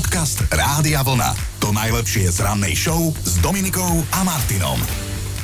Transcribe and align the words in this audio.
Podcast 0.00 0.48
Rádia 0.48 1.04
Vlna. 1.04 1.36
To 1.60 1.76
najlepšie 1.76 2.32
z 2.32 2.40
rannej 2.40 2.72
show 2.72 3.12
s 3.20 3.36
Dominikou 3.44 4.00
a 4.16 4.24
Martinom. 4.24 4.80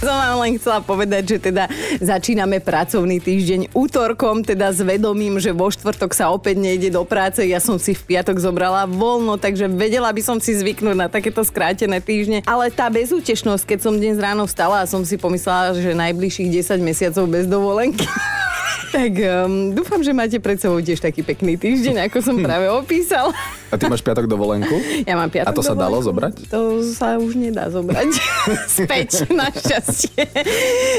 Som 0.00 0.16
vám 0.16 0.40
len 0.40 0.56
chcela 0.56 0.80
povedať, 0.80 1.36
že 1.36 1.52
teda 1.52 1.68
začíname 2.00 2.64
pracovný 2.64 3.20
týždeň 3.20 3.76
útorkom, 3.76 4.40
teda 4.40 4.72
s 4.72 4.80
vedomím, 4.80 5.36
že 5.36 5.52
vo 5.52 5.68
štvrtok 5.68 6.16
sa 6.16 6.32
opäť 6.32 6.56
nejde 6.56 6.88
do 6.88 7.04
práce. 7.04 7.44
Ja 7.44 7.60
som 7.60 7.76
si 7.76 7.92
v 7.92 8.16
piatok 8.16 8.40
zobrala 8.40 8.88
voľno, 8.88 9.36
takže 9.36 9.68
vedela 9.68 10.08
by 10.08 10.24
som 10.24 10.40
si 10.40 10.56
zvyknúť 10.56 10.96
na 10.96 11.12
takéto 11.12 11.44
skrátené 11.44 12.00
týždne. 12.00 12.40
Ale 12.48 12.72
tá 12.72 12.88
bezútešnosť, 12.88 13.76
keď 13.76 13.78
som 13.84 14.00
dnes 14.00 14.16
ráno 14.16 14.48
vstala 14.48 14.80
a 14.80 14.88
som 14.88 15.04
si 15.04 15.20
pomyslela, 15.20 15.76
že 15.76 15.92
najbližších 15.92 16.64
10 16.64 16.80
mesiacov 16.80 17.28
bez 17.28 17.44
dovolenky. 17.44 18.08
Tak 18.86 19.12
um, 19.12 19.72
dúfam, 19.72 20.00
že 20.00 20.10
máte 20.10 20.38
pred 20.38 20.56
sebou 20.56 20.78
tiež 20.78 20.98
taký 20.98 21.20
pekný 21.20 21.54
týždeň, 21.54 22.06
ako 22.06 22.18
som 22.20 22.36
práve 22.38 22.68
opísal. 22.68 23.34
A 23.66 23.74
ty 23.74 23.86
máš 23.86 23.98
piatok 23.98 24.24
dovolenku? 24.24 24.70
Ja 25.02 25.16
mám 25.16 25.26
piatok 25.26 25.48
A 25.48 25.52
to 25.52 25.60
sa 25.60 25.72
dalo 25.72 25.98
dovolenku. 25.98 26.06
zobrať? 26.06 26.34
To 26.48 26.60
sa 26.84 27.16
už 27.16 27.34
nedá 27.34 27.66
zobrať 27.66 28.10
späť, 28.78 29.26
našťastie. 29.28 30.22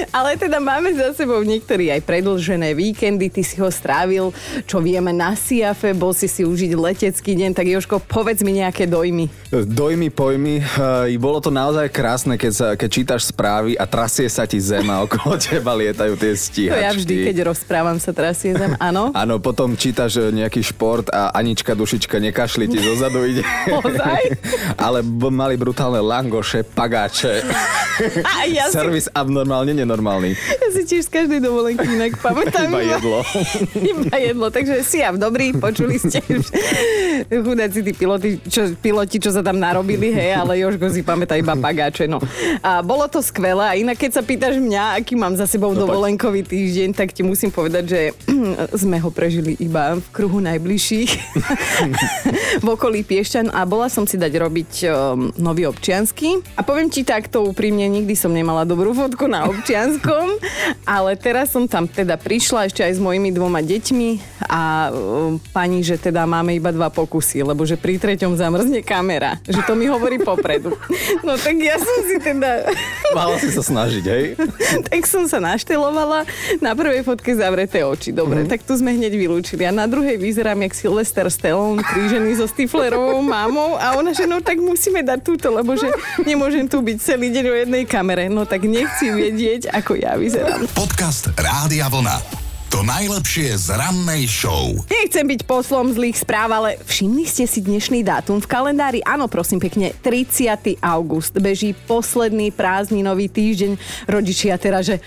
Ale 0.09 0.35
teda 0.35 0.57
máme 0.57 0.91
za 0.91 1.13
sebou 1.13 1.39
niektorí 1.39 1.87
aj 1.89 2.03
predlžené 2.03 2.73
víkendy, 2.73 3.29
ty 3.29 3.39
si 3.39 3.55
ho 3.57 3.69
strávil, 3.69 4.35
čo 4.65 4.81
vieme, 4.81 5.13
na 5.13 5.31
Siafe, 5.31 5.93
bol 5.93 6.11
si 6.11 6.27
si 6.27 6.43
užiť 6.43 6.73
letecký 6.73 7.33
deň, 7.33 7.51
tak 7.53 7.69
Joško, 7.69 8.03
povedz 8.03 8.43
mi 8.43 8.57
nejaké 8.57 8.83
dojmy. 8.83 9.31
Dojmy, 9.53 10.09
pojmy. 10.09 10.59
Bolo 11.15 11.39
to 11.39 11.47
naozaj 11.47 11.87
krásne, 11.87 12.35
keď, 12.35 12.51
sa, 12.51 12.67
keď 12.73 12.89
čítaš 12.89 13.21
správy 13.29 13.77
a 13.77 13.87
trasie 13.87 14.27
sa 14.27 14.43
ti 14.43 14.59
zem 14.59 14.83
a 14.89 15.07
okolo 15.07 15.39
teba 15.41 15.71
lietajú 15.71 16.17
tie 16.17 16.33
To 16.33 16.39
stíhačky. 16.41 16.83
ja 16.83 16.91
vždy, 16.91 17.13
keď 17.31 17.37
rozprávam, 17.47 17.76
sa 17.97 18.11
trasie 18.13 18.53
zem, 18.53 18.73
áno. 18.81 19.09
Áno, 19.27 19.41
potom 19.41 19.73
čítaš 19.73 20.19
e, 20.19 20.29
nejaký 20.29 20.61
šport 20.61 21.09
a 21.09 21.33
Anička 21.33 21.73
Dušička 21.73 22.21
nekašli 22.21 22.69
ti 22.69 22.77
zozadu 22.79 23.25
ide. 23.25 23.43
Ozaj? 23.79 24.23
Ale 24.85 25.01
mali 25.31 25.55
brutálne 25.57 25.99
langoše, 25.99 26.63
pagáče. 26.63 27.43
A 28.21 28.45
ja 28.45 28.69
si, 28.69 28.77
Servis 28.77 29.09
abnormálne 29.09 29.73
nenormálny. 29.73 30.37
ja 30.37 30.67
si 30.69 30.85
tiež 30.85 31.09
z 31.09 31.11
každej 31.11 31.39
dovolenky 31.41 31.85
inak 31.85 32.17
pamätám. 32.21 32.69
Iba 32.69 32.81
jedlo. 32.85 33.19
Iba 33.73 34.15
jedlo, 34.21 34.47
takže 34.53 34.85
si 34.85 35.01
ja 35.01 35.09
dobrý, 35.13 35.57
počuli 35.57 35.97
ste. 35.97 36.21
Chudáci 37.27 37.81
tí 37.81 37.91
piloti 37.97 38.37
čo, 38.45 38.69
piloti, 38.77 39.17
čo 39.17 39.33
sa 39.33 39.41
tam 39.41 39.57
narobili, 39.57 40.13
hej, 40.13 40.37
ale 40.37 40.61
Jožko 40.61 40.87
si 40.93 41.01
pamätá 41.01 41.35
iba 41.35 41.57
pagáče, 41.57 42.05
no. 42.05 42.21
A 42.61 42.85
bolo 42.85 43.09
to 43.09 43.19
skvelé 43.19 43.65
a 43.65 43.73
inak 43.73 43.97
keď 43.97 44.11
sa 44.17 44.21
pýtaš 44.23 44.61
mňa, 44.61 45.01
aký 45.01 45.17
mám 45.17 45.33
za 45.35 45.49
sebou 45.49 45.73
No 45.73 45.83
dovolenkový 45.83 46.47
týždeň, 46.47 46.95
tak 46.95 47.11
ti 47.11 47.21
musím 47.21 47.51
povedať, 47.51 47.66
že 47.87 48.01
sme 48.85 48.97
ho 49.01 49.09
prežili 49.11 49.55
iba 49.59 49.97
v 49.97 50.07
kruhu 50.13 50.39
najbližších 50.43 51.11
v 52.63 52.67
okolí 52.67 53.03
Piešťan 53.03 53.51
a 53.53 53.63
bola 53.67 53.87
som 53.87 54.07
si 54.07 54.15
dať 54.19 54.33
robiť 54.37 54.71
um, 54.87 55.29
nový 55.39 55.67
občiansky. 55.67 56.41
A 56.55 56.61
poviem 56.63 56.91
ti 56.91 57.03
takto 57.03 57.43
úprimne, 57.43 57.85
nikdy 57.87 58.13
som 58.13 58.31
nemala 58.33 58.67
dobrú 58.67 58.91
fotku 58.91 59.25
na 59.29 59.47
občianskom, 59.47 60.39
ale 60.97 61.15
teraz 61.15 61.53
som 61.53 61.65
tam 61.65 61.85
teda 61.85 62.19
prišla 62.19 62.69
ešte 62.71 62.83
aj 62.83 62.97
s 62.97 63.01
mojimi 63.01 63.31
dvoma 63.31 63.63
deťmi 63.63 64.41
a 64.47 64.91
um, 64.91 65.39
pani, 65.51 65.83
že 65.83 65.99
teda 65.99 66.23
máme 66.27 66.55
iba 66.55 66.71
dva 66.71 66.91
pokusy, 66.91 67.43
lebo 67.43 67.63
že 67.67 67.75
pri 67.75 67.99
treťom 67.99 68.37
zamrzne 68.37 68.83
kamera. 68.83 69.39
Že 69.45 69.61
to 69.65 69.73
mi 69.75 69.85
hovorí 69.89 70.19
popredu. 70.21 70.75
No 71.23 71.35
tak 71.35 71.59
ja 71.59 71.75
som 71.75 71.97
si 72.07 72.19
teda... 72.23 72.71
Mala 73.11 73.35
si 73.41 73.51
sa 73.51 73.59
snažiť, 73.59 74.03
hej? 74.05 74.25
tak 74.87 75.03
som 75.03 75.27
sa 75.27 75.43
naštelovala. 75.43 76.23
Na 76.63 76.71
prvej 76.71 77.03
fotke 77.03 77.35
zavreté 77.57 77.81
oči. 77.81 78.13
Dobre, 78.13 78.45
mm-hmm. 78.45 78.53
tak 78.53 78.61
tu 78.61 78.77
sme 78.77 78.93
hneď 78.93 79.17
vylúčili. 79.17 79.65
A 79.65 79.73
na 79.73 79.89
druhej 79.89 80.21
vyzerám 80.21 80.61
jak 80.69 80.77
Sylvester 80.77 81.25
Stallone, 81.33 81.81
krížený 81.81 82.37
so 82.37 82.45
Stiflerovou 82.45 83.25
mámou. 83.25 83.73
A 83.81 83.97
ona, 83.97 84.13
že 84.13 84.29
no 84.29 84.45
tak 84.45 84.61
musíme 84.61 85.01
dať 85.01 85.25
túto, 85.25 85.49
lebo 85.49 85.73
že 85.73 85.89
nemôžem 86.21 86.69
tu 86.69 86.85
byť 86.85 86.97
celý 87.01 87.33
deň 87.33 87.45
o 87.49 87.55
jednej 87.65 87.83
kamere. 87.89 88.29
No 88.29 88.45
tak 88.45 88.61
nechci 88.69 89.09
vedieť, 89.09 89.73
ako 89.73 89.97
ja 89.97 90.13
vyzerám. 90.13 90.69
Podcast 90.77 91.33
Rádia 91.33 91.89
Vlna. 91.89 92.45
To 92.69 92.83
najlepšie 92.83 93.57
z 93.57 93.73
rannej 93.79 94.27
show. 94.27 94.75
Nechcem 94.91 95.23
byť 95.23 95.47
poslom 95.47 95.87
zlých 95.87 96.19
správ, 96.19 96.51
ale 96.51 96.75
všimli 96.83 97.23
ste 97.23 97.47
si 97.47 97.63
dnešný 97.63 98.03
dátum 98.03 98.43
v 98.43 98.45
kalendári? 98.45 98.99
Áno, 99.07 99.31
prosím 99.31 99.63
pekne, 99.63 99.95
30. 100.03 100.75
august. 100.83 101.31
Beží 101.39 101.71
posledný 101.87 102.51
prázdninový 102.51 103.31
týždeň. 103.31 103.79
Rodičia 104.11 104.59
teraz, 104.59 104.83
že 104.83 104.99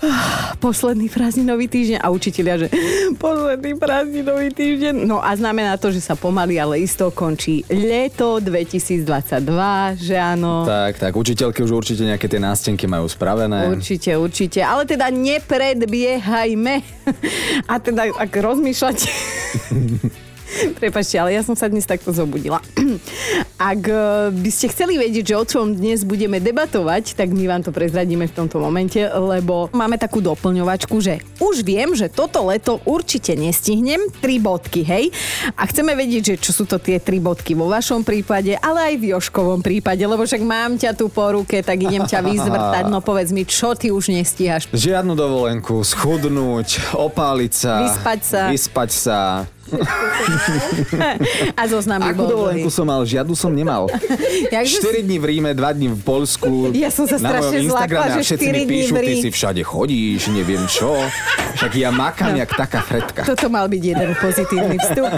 posledný 0.64 1.08
prázdninový 1.08 1.66
týždeň 1.68 1.98
a 2.00 2.08
učitelia, 2.12 2.66
že 2.66 2.68
posledný 3.22 3.76
prázdninový 3.76 4.52
týždeň. 4.52 5.08
No 5.08 5.20
a 5.24 5.32
znamená 5.36 5.76
to, 5.80 5.92
že 5.92 6.04
sa 6.04 6.14
pomaly, 6.14 6.60
ale 6.60 6.82
isto 6.82 7.08
končí 7.12 7.64
leto 7.70 8.38
2022, 8.42 9.06
že 9.96 10.16
áno. 10.16 10.68
Tak, 10.68 11.00
tak, 11.00 11.12
učiteľky 11.16 11.64
už 11.64 11.72
určite 11.72 12.04
nejaké 12.04 12.28
tie 12.28 12.40
nástenky 12.40 12.84
majú 12.84 13.08
spravené. 13.08 13.72
Určite, 13.72 14.16
určite. 14.16 14.60
Ale 14.60 14.84
teda 14.84 15.08
nepredbiehajme. 15.08 16.74
A 17.72 17.74
teda, 17.80 18.10
ak 18.12 18.30
rozmýšľate... 18.30 19.08
Prepačte, 20.82 21.16
ale 21.18 21.34
ja 21.34 21.42
som 21.42 21.58
sa 21.58 21.66
dnes 21.66 21.86
takto 21.86 22.10
zobudila. 22.14 22.62
Ak 23.56 23.82
e, 23.88 24.30
by 24.32 24.50
ste 24.52 24.70
chceli 24.70 25.00
vedieť, 25.00 25.32
že 25.32 25.36
o 25.36 25.44
čom 25.44 25.72
dnes 25.74 26.04
budeme 26.04 26.38
debatovať, 26.38 27.16
tak 27.16 27.32
my 27.32 27.44
vám 27.48 27.62
to 27.64 27.72
prezradíme 27.72 28.28
v 28.28 28.34
tomto 28.36 28.60
momente, 28.60 29.00
lebo 29.00 29.72
máme 29.72 29.96
takú 29.96 30.20
doplňovačku, 30.20 30.96
že 31.00 31.24
už 31.40 31.64
viem, 31.64 31.92
že 31.96 32.12
toto 32.12 32.44
leto 32.46 32.78
určite 32.84 33.34
nestihnem. 33.34 34.08
Tri 34.20 34.38
bodky, 34.40 34.84
hej? 34.84 35.10
A 35.56 35.66
chceme 35.68 35.96
vedieť, 35.96 36.36
že 36.36 36.50
čo 36.50 36.52
sú 36.52 36.64
to 36.68 36.76
tie 36.76 37.00
tri 37.00 37.18
bodky 37.18 37.56
vo 37.56 37.68
vašom 37.68 38.04
prípade, 38.04 38.54
ale 38.60 38.92
aj 38.92 38.94
v 39.00 39.04
Joškovom 39.16 39.60
prípade, 39.64 40.02
lebo 40.04 40.22
však 40.24 40.42
mám 40.44 40.76
ťa 40.76 40.92
tu 40.94 41.08
po 41.08 41.32
ruke, 41.32 41.60
tak 41.64 41.80
idem 41.80 42.04
ťa 42.04 42.20
vyzvrtať. 42.22 42.84
No 42.92 43.00
povedz 43.00 43.32
mi, 43.32 43.48
čo 43.48 43.72
ty 43.74 43.90
už 43.90 44.12
nestíhaš? 44.12 44.68
Žiadnu 44.70 45.16
dovolenku, 45.16 45.80
schudnúť, 45.82 46.94
opáliť 46.94 47.52
sa. 47.52 47.72
Vyspať 47.82 48.20
sa. 48.20 48.42
Vyspať 48.52 48.90
sa. 48.92 49.18
A 51.56 51.62
zoznam 51.66 51.98
by 52.02 52.10
Akú 52.14 52.24
dovolenku 52.26 52.70
som 52.70 52.86
mal? 52.86 53.02
Žiadnu 53.02 53.34
som 53.34 53.50
nemal. 53.50 53.90
Jakže 54.54 55.02
4 55.02 55.02
dní 55.02 55.18
v 55.18 55.24
Ríme, 55.24 55.50
2 55.54 55.76
dní 55.76 55.88
v 55.92 56.02
Polsku. 56.02 56.70
Ja 56.72 56.90
som 56.90 57.04
sa 57.10 57.18
Na 57.18 57.30
strašne 57.34 57.58
zlákla, 57.66 57.82
Instagrame 57.86 58.06
a 58.06 58.16
že 58.16 58.22
všetci 58.22 58.46
4 58.46 58.52
mi 58.52 58.62
dní 58.62 58.70
píšu, 58.70 58.94
v 58.94 58.98
ty 58.98 59.12
Rím. 59.12 59.22
si 59.22 59.28
všade 59.30 59.62
chodíš, 59.66 60.20
neviem 60.30 60.64
čo. 60.70 60.90
Však 61.56 61.72
ja 61.74 61.90
makám 61.90 62.34
jak 62.36 62.50
taká 62.52 62.80
fretka. 62.84 63.20
Toto 63.26 63.46
mal 63.48 63.66
byť 63.66 63.82
jeden 63.82 64.10
pozitívny 64.18 64.76
vstup. 64.78 65.10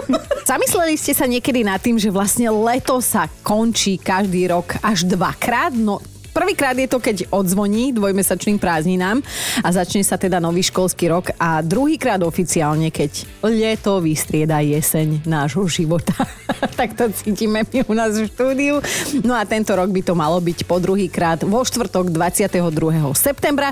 Zamysleli 0.50 0.94
ste 0.98 1.12
sa 1.14 1.26
niekedy 1.28 1.62
nad 1.62 1.78
tým, 1.78 1.96
že 1.96 2.10
vlastne 2.10 2.50
leto 2.50 2.98
sa 2.98 3.30
končí 3.46 3.96
každý 3.96 4.50
rok 4.50 4.76
až 4.82 5.06
dvakrát? 5.06 5.72
No 5.72 6.02
Prvýkrát 6.32 6.72
je 6.72 6.88
to, 6.88 6.96
keď 6.96 7.28
odzvoní 7.28 7.92
dvojmesačným 7.92 8.56
prázdninám 8.56 9.20
a 9.60 9.68
začne 9.68 10.00
sa 10.00 10.16
teda 10.16 10.40
nový 10.40 10.64
školský 10.64 11.12
rok 11.12 11.36
a 11.36 11.60
druhýkrát 11.60 12.24
oficiálne, 12.24 12.88
keď 12.88 13.28
leto 13.44 14.00
vystrieda 14.00 14.64
jeseň 14.64 15.28
nášho 15.28 15.68
života. 15.68 16.16
tak 16.80 16.96
to 16.96 17.12
cítime 17.12 17.68
my 17.68 17.84
u 17.84 17.92
nás 17.92 18.16
v 18.16 18.26
štúdiu. 18.32 18.80
No 19.20 19.36
a 19.36 19.44
tento 19.44 19.76
rok 19.76 19.92
by 19.92 20.00
to 20.00 20.16
malo 20.16 20.40
byť 20.40 20.64
po 20.64 20.80
druhýkrát 20.80 21.44
vo 21.44 21.60
štvrtok 21.60 22.08
22. 22.08 22.64
septembra. 23.12 23.68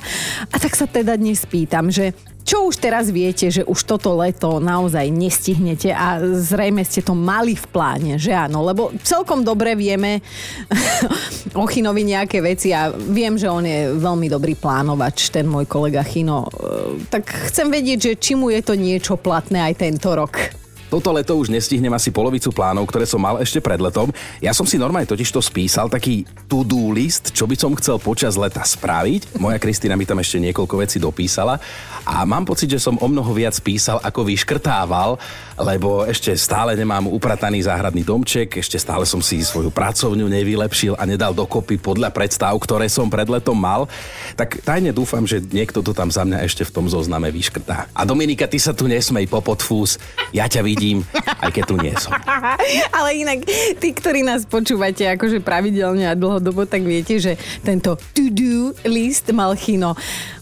A 0.52 0.56
tak 0.60 0.76
sa 0.76 0.84
teda 0.84 1.16
dnes 1.16 1.40
pýtam, 1.48 1.88
že 1.88 2.12
čo 2.50 2.66
už 2.66 2.82
teraz 2.82 3.14
viete, 3.14 3.46
že 3.46 3.62
už 3.62 3.86
toto 3.86 4.18
leto 4.18 4.58
naozaj 4.58 5.06
nestihnete 5.06 5.94
a 5.94 6.18
zrejme 6.18 6.82
ste 6.82 6.98
to 6.98 7.14
mali 7.14 7.54
v 7.54 7.62
pláne, 7.70 8.18
že 8.18 8.34
áno? 8.34 8.66
Lebo 8.66 8.90
celkom 9.06 9.46
dobre 9.46 9.78
vieme 9.78 10.18
o 11.60 11.62
Chinovi 11.70 12.02
nejaké 12.02 12.42
veci 12.42 12.74
a 12.74 12.90
viem, 12.90 13.38
že 13.38 13.46
on 13.46 13.62
je 13.62 13.94
veľmi 13.94 14.26
dobrý 14.26 14.58
plánovač, 14.58 15.30
ten 15.30 15.46
môj 15.46 15.70
kolega 15.70 16.02
Chino. 16.02 16.50
E, 16.50 17.06
Tak 17.06 17.54
chcem 17.54 17.70
vedieť, 17.70 17.98
že 18.10 18.12
či 18.18 18.34
mu 18.34 18.50
je 18.50 18.58
to 18.66 18.74
niečo 18.74 19.14
platné 19.14 19.62
aj 19.70 19.86
tento 19.86 20.10
rok. 20.10 20.59
Toto 20.90 21.14
leto 21.14 21.38
už 21.38 21.54
nestihnem 21.54 21.94
asi 21.94 22.10
polovicu 22.10 22.50
plánov, 22.50 22.90
ktoré 22.90 23.06
som 23.06 23.22
mal 23.22 23.38
ešte 23.38 23.62
pred 23.62 23.78
letom. 23.78 24.10
Ja 24.42 24.50
som 24.50 24.66
si 24.66 24.74
normálne 24.74 25.06
totiž 25.06 25.30
to 25.30 25.38
spísal, 25.38 25.86
taký 25.86 26.26
to-do 26.50 26.90
list, 26.90 27.30
čo 27.30 27.46
by 27.46 27.54
som 27.54 27.78
chcel 27.78 28.02
počas 28.02 28.34
leta 28.34 28.58
spraviť. 28.66 29.38
Moja 29.38 29.62
Kristýna 29.62 29.94
mi 29.94 30.02
tam 30.02 30.18
ešte 30.18 30.42
niekoľko 30.42 30.74
vecí 30.82 30.98
dopísala 30.98 31.62
a 32.02 32.26
mám 32.26 32.42
pocit, 32.42 32.66
že 32.74 32.82
som 32.82 32.98
o 32.98 33.06
mnoho 33.06 33.30
viac 33.30 33.54
písal, 33.62 34.02
ako 34.02 34.26
vyškrtával, 34.26 35.14
lebo 35.62 36.02
ešte 36.10 36.34
stále 36.34 36.74
nemám 36.74 37.06
uprataný 37.06 37.70
záhradný 37.70 38.02
domček, 38.02 38.58
ešte 38.58 38.74
stále 38.82 39.06
som 39.06 39.22
si 39.22 39.38
svoju 39.46 39.70
pracovňu 39.70 40.26
nevylepšil 40.26 40.98
a 40.98 41.06
nedal 41.06 41.30
dokopy 41.30 41.78
podľa 41.78 42.10
predstav, 42.10 42.50
ktoré 42.58 42.90
som 42.90 43.06
pred 43.06 43.30
letom 43.30 43.54
mal. 43.54 43.86
Tak 44.34 44.66
tajne 44.66 44.90
dúfam, 44.90 45.22
že 45.22 45.38
niekto 45.38 45.86
to 45.86 45.94
tam 45.94 46.10
za 46.10 46.26
mňa 46.26 46.42
ešte 46.42 46.66
v 46.66 46.74
tom 46.74 46.90
zozname 46.90 47.30
vyškrtá. 47.30 47.86
A 47.94 48.02
Dominika, 48.02 48.50
ty 48.50 48.58
sa 48.58 48.74
tu 48.74 48.90
nesmej 48.90 49.30
popotfús, 49.30 50.02
ja 50.34 50.50
ťa 50.50 50.66
vidím, 50.66 50.79
aj 51.44 51.50
keď 51.52 51.64
tu 51.68 51.76
nie 51.78 51.94
som. 52.00 52.16
Ale 52.96 53.10
inak, 53.20 53.44
tí, 53.76 53.88
ktorí 53.92 54.24
nás 54.24 54.48
počúvate 54.48 55.04
akože 55.06 55.44
pravidelne 55.44 56.08
a 56.08 56.16
dlhodobo, 56.16 56.64
tak 56.64 56.82
viete, 56.82 57.20
že 57.20 57.36
tento 57.60 58.00
to-do 58.16 58.72
list 58.88 59.28
mal 59.30 59.52
Chino 59.54 59.94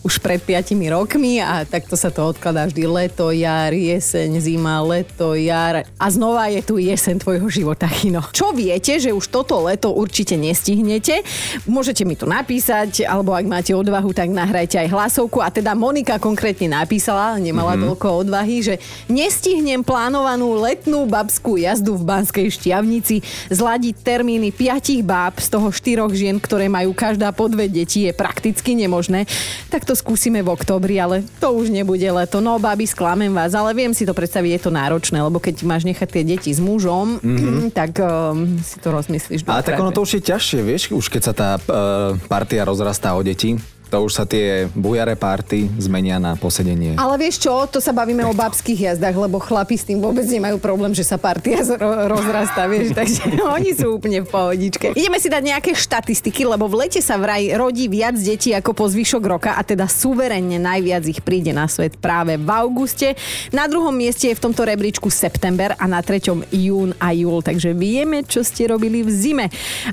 už 0.08 0.24
pred 0.24 0.40
5 0.40 0.72
rokmi 0.88 1.36
a 1.36 1.68
takto 1.68 1.92
sa 1.92 2.08
to 2.08 2.32
odkladá 2.32 2.64
vždy 2.64 2.88
leto, 2.88 3.28
jar, 3.28 3.76
jeseň, 3.76 4.40
zima, 4.40 4.80
leto, 4.80 5.36
jar 5.36 5.84
a 5.84 6.06
znova 6.08 6.48
je 6.48 6.64
tu 6.64 6.80
jeseň 6.80 7.20
tvojho 7.20 7.44
života, 7.52 7.84
Chino. 7.84 8.24
Čo 8.32 8.56
viete, 8.56 8.96
že 8.96 9.12
už 9.12 9.28
toto 9.28 9.60
leto 9.60 9.92
určite 9.92 10.40
nestihnete? 10.40 11.20
Môžete 11.68 12.08
mi 12.08 12.16
to 12.16 12.24
napísať, 12.24 13.04
alebo 13.04 13.36
ak 13.36 13.44
máte 13.44 13.76
odvahu, 13.76 14.16
tak 14.16 14.32
nahrajte 14.32 14.80
aj 14.80 14.88
hlasovku. 14.88 15.44
A 15.44 15.52
teda 15.52 15.76
Monika 15.76 16.16
konkrétne 16.16 16.72
napísala, 16.72 17.36
nemala 17.36 17.76
mm-hmm. 17.76 17.84
toľko 17.92 18.08
odvahy, 18.24 18.64
že 18.64 18.80
nestihnem 19.12 19.84
plánovanú 19.84 20.56
letnú 20.56 21.04
babskú 21.04 21.60
jazdu 21.60 22.00
v 22.00 22.08
Banskej 22.08 22.48
šťavnici, 22.48 23.20
zladiť 23.52 24.00
termíny 24.00 24.56
piatich 24.56 25.04
báb, 25.04 25.36
z 25.36 25.52
toho 25.52 25.68
štyroch 25.68 26.16
žien, 26.16 26.40
ktoré 26.40 26.72
majú 26.72 26.96
každá 26.96 27.28
po 27.36 27.52
dve 27.52 27.68
deti, 27.68 28.08
je 28.08 28.16
prakticky 28.16 28.72
nemožné. 28.72 29.28
Tak 29.68 29.84
to 29.84 29.97
skúsime 29.98 30.38
v 30.46 30.54
oktobri, 30.54 31.02
ale 31.02 31.26
to 31.42 31.50
už 31.50 31.74
nebude 31.74 32.06
leto. 32.06 32.38
No, 32.38 32.62
babi, 32.62 32.86
sklamem 32.86 33.34
vás, 33.34 33.58
ale 33.58 33.74
viem 33.74 33.90
si 33.90 34.06
to 34.06 34.14
predstaviť, 34.14 34.50
je 34.54 34.62
to 34.62 34.70
náročné, 34.70 35.18
lebo 35.18 35.42
keď 35.42 35.66
máš 35.66 35.82
nechať 35.82 36.08
tie 36.08 36.22
deti 36.22 36.50
s 36.54 36.62
mužom, 36.62 37.18
mm-hmm. 37.18 37.74
tak 37.78 37.98
um, 37.98 38.62
si 38.62 38.78
to 38.78 38.94
rozmyslíš. 38.94 39.42
Ale 39.50 39.66
tak 39.66 39.76
ono 39.82 39.90
to 39.90 40.06
už 40.06 40.22
je 40.22 40.22
ťažšie, 40.30 40.60
vieš, 40.62 40.82
už 40.94 41.06
keď 41.10 41.22
sa 41.26 41.32
tá 41.34 41.50
uh, 41.58 42.14
partia 42.30 42.62
rozrastá 42.62 43.18
o 43.18 43.22
deti, 43.26 43.58
to 43.88 44.04
už 44.04 44.12
sa 44.20 44.24
tie 44.28 44.68
bujare 44.76 45.16
párty 45.16 45.64
zmenia 45.80 46.20
na 46.20 46.36
posedenie. 46.36 47.00
Ale 47.00 47.16
vieš 47.16 47.48
čo, 47.48 47.64
to 47.64 47.80
sa 47.80 47.96
bavíme 47.96 48.20
o 48.28 48.36
babských 48.36 48.92
jazdách, 48.92 49.16
lebo 49.16 49.40
chlapi 49.40 49.80
s 49.80 49.88
tým 49.88 49.98
vôbec 50.04 50.28
nemajú 50.28 50.60
problém, 50.60 50.92
že 50.92 51.08
sa 51.08 51.16
partia 51.16 51.64
ro- 51.64 52.04
rozrastá, 52.12 52.68
vieš, 52.68 52.92
takže 52.92 53.40
oni 53.56 53.72
sú 53.72 53.96
úplne 53.96 54.20
v 54.20 54.28
pohodičke. 54.28 54.92
Ideme 54.92 55.16
si 55.16 55.32
dať 55.32 55.42
nejaké 55.56 55.72
štatistiky, 55.72 56.44
lebo 56.44 56.68
v 56.68 56.84
lete 56.84 57.00
sa 57.00 57.16
vraj 57.16 57.48
rodí 57.56 57.88
viac 57.88 58.20
detí 58.20 58.52
ako 58.52 58.76
po 58.76 58.84
zvyšok 58.84 59.24
roka 59.24 59.56
a 59.56 59.64
teda 59.64 59.88
suverenne 59.88 60.60
najviac 60.60 61.08
ich 61.08 61.24
príde 61.24 61.56
na 61.56 61.64
svet 61.64 61.96
práve 61.96 62.36
v 62.36 62.48
auguste. 62.52 63.16
Na 63.56 63.64
druhom 63.64 63.96
mieste 63.96 64.28
je 64.28 64.36
v 64.36 64.44
tomto 64.44 64.68
rebríčku 64.68 65.08
september 65.08 65.72
a 65.80 65.88
na 65.88 66.04
treťom 66.04 66.44
jún 66.52 66.92
a 67.00 67.16
júl, 67.16 67.40
takže 67.40 67.72
vieme, 67.72 68.20
čo 68.28 68.44
ste 68.44 68.68
robili 68.68 69.00
v 69.00 69.08
zime. 69.08 69.46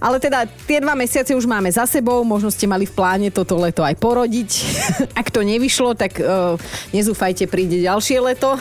Ale 0.03 0.19
teda 0.19 0.43
tie 0.67 0.83
dva 0.83 0.99
mesiace 0.99 1.31
už 1.31 1.47
máme 1.47 1.71
za 1.71 1.87
sebou, 1.87 2.19
možno 2.27 2.51
ste 2.51 2.67
mali 2.67 2.83
v 2.83 2.91
pláne 2.91 3.31
toto 3.31 3.55
leto 3.55 3.84
aj 3.85 3.95
porodiť. 4.01 4.51
Ak 5.19 5.29
to 5.29 5.45
nevyšlo, 5.45 5.93
tak 5.93 6.17
uh, 6.17 6.57
nezúfajte, 6.91 7.45
príde 7.45 7.81
ďalšie 7.81 8.17
leto. 8.21 8.57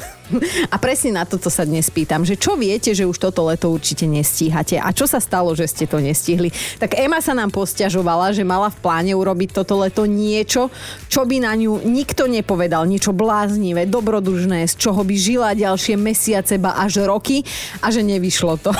A 0.73 0.77
presne 0.81 1.21
na 1.21 1.29
toto 1.29 1.53
sa 1.53 1.69
dnes 1.69 1.93
pýtam, 1.93 2.25
že 2.25 2.41
čo 2.41 2.57
viete, 2.57 2.97
že 2.97 3.05
už 3.05 3.21
toto 3.21 3.45
leto 3.45 3.69
určite 3.69 4.09
nestíhate 4.09 4.81
a 4.81 4.89
čo 4.89 5.05
sa 5.05 5.21
stalo, 5.21 5.53
že 5.53 5.69
ste 5.69 5.85
to 5.85 6.01
nestihli. 6.01 6.49
Tak 6.81 6.97
Ema 6.97 7.21
sa 7.21 7.37
nám 7.37 7.53
posťažovala, 7.53 8.33
že 8.33 8.41
mala 8.41 8.73
v 8.73 8.81
pláne 8.81 9.13
urobiť 9.13 9.53
toto 9.53 9.77
leto 9.85 10.09
niečo, 10.09 10.73
čo 11.13 11.29
by 11.29 11.45
na 11.45 11.53
ňu 11.53 11.85
nikto 11.85 12.25
nepovedal, 12.25 12.89
niečo 12.89 13.13
bláznivé, 13.13 13.85
dobrodružné, 13.85 14.65
z 14.65 14.75
čoho 14.81 15.05
by 15.05 15.15
žila 15.15 15.53
ďalšie 15.53 16.01
mesiace, 16.01 16.57
ba 16.57 16.81
až 16.81 17.05
roky 17.05 17.45
a 17.85 17.93
že 17.93 18.01
nevyšlo 18.01 18.57
to. 18.65 18.73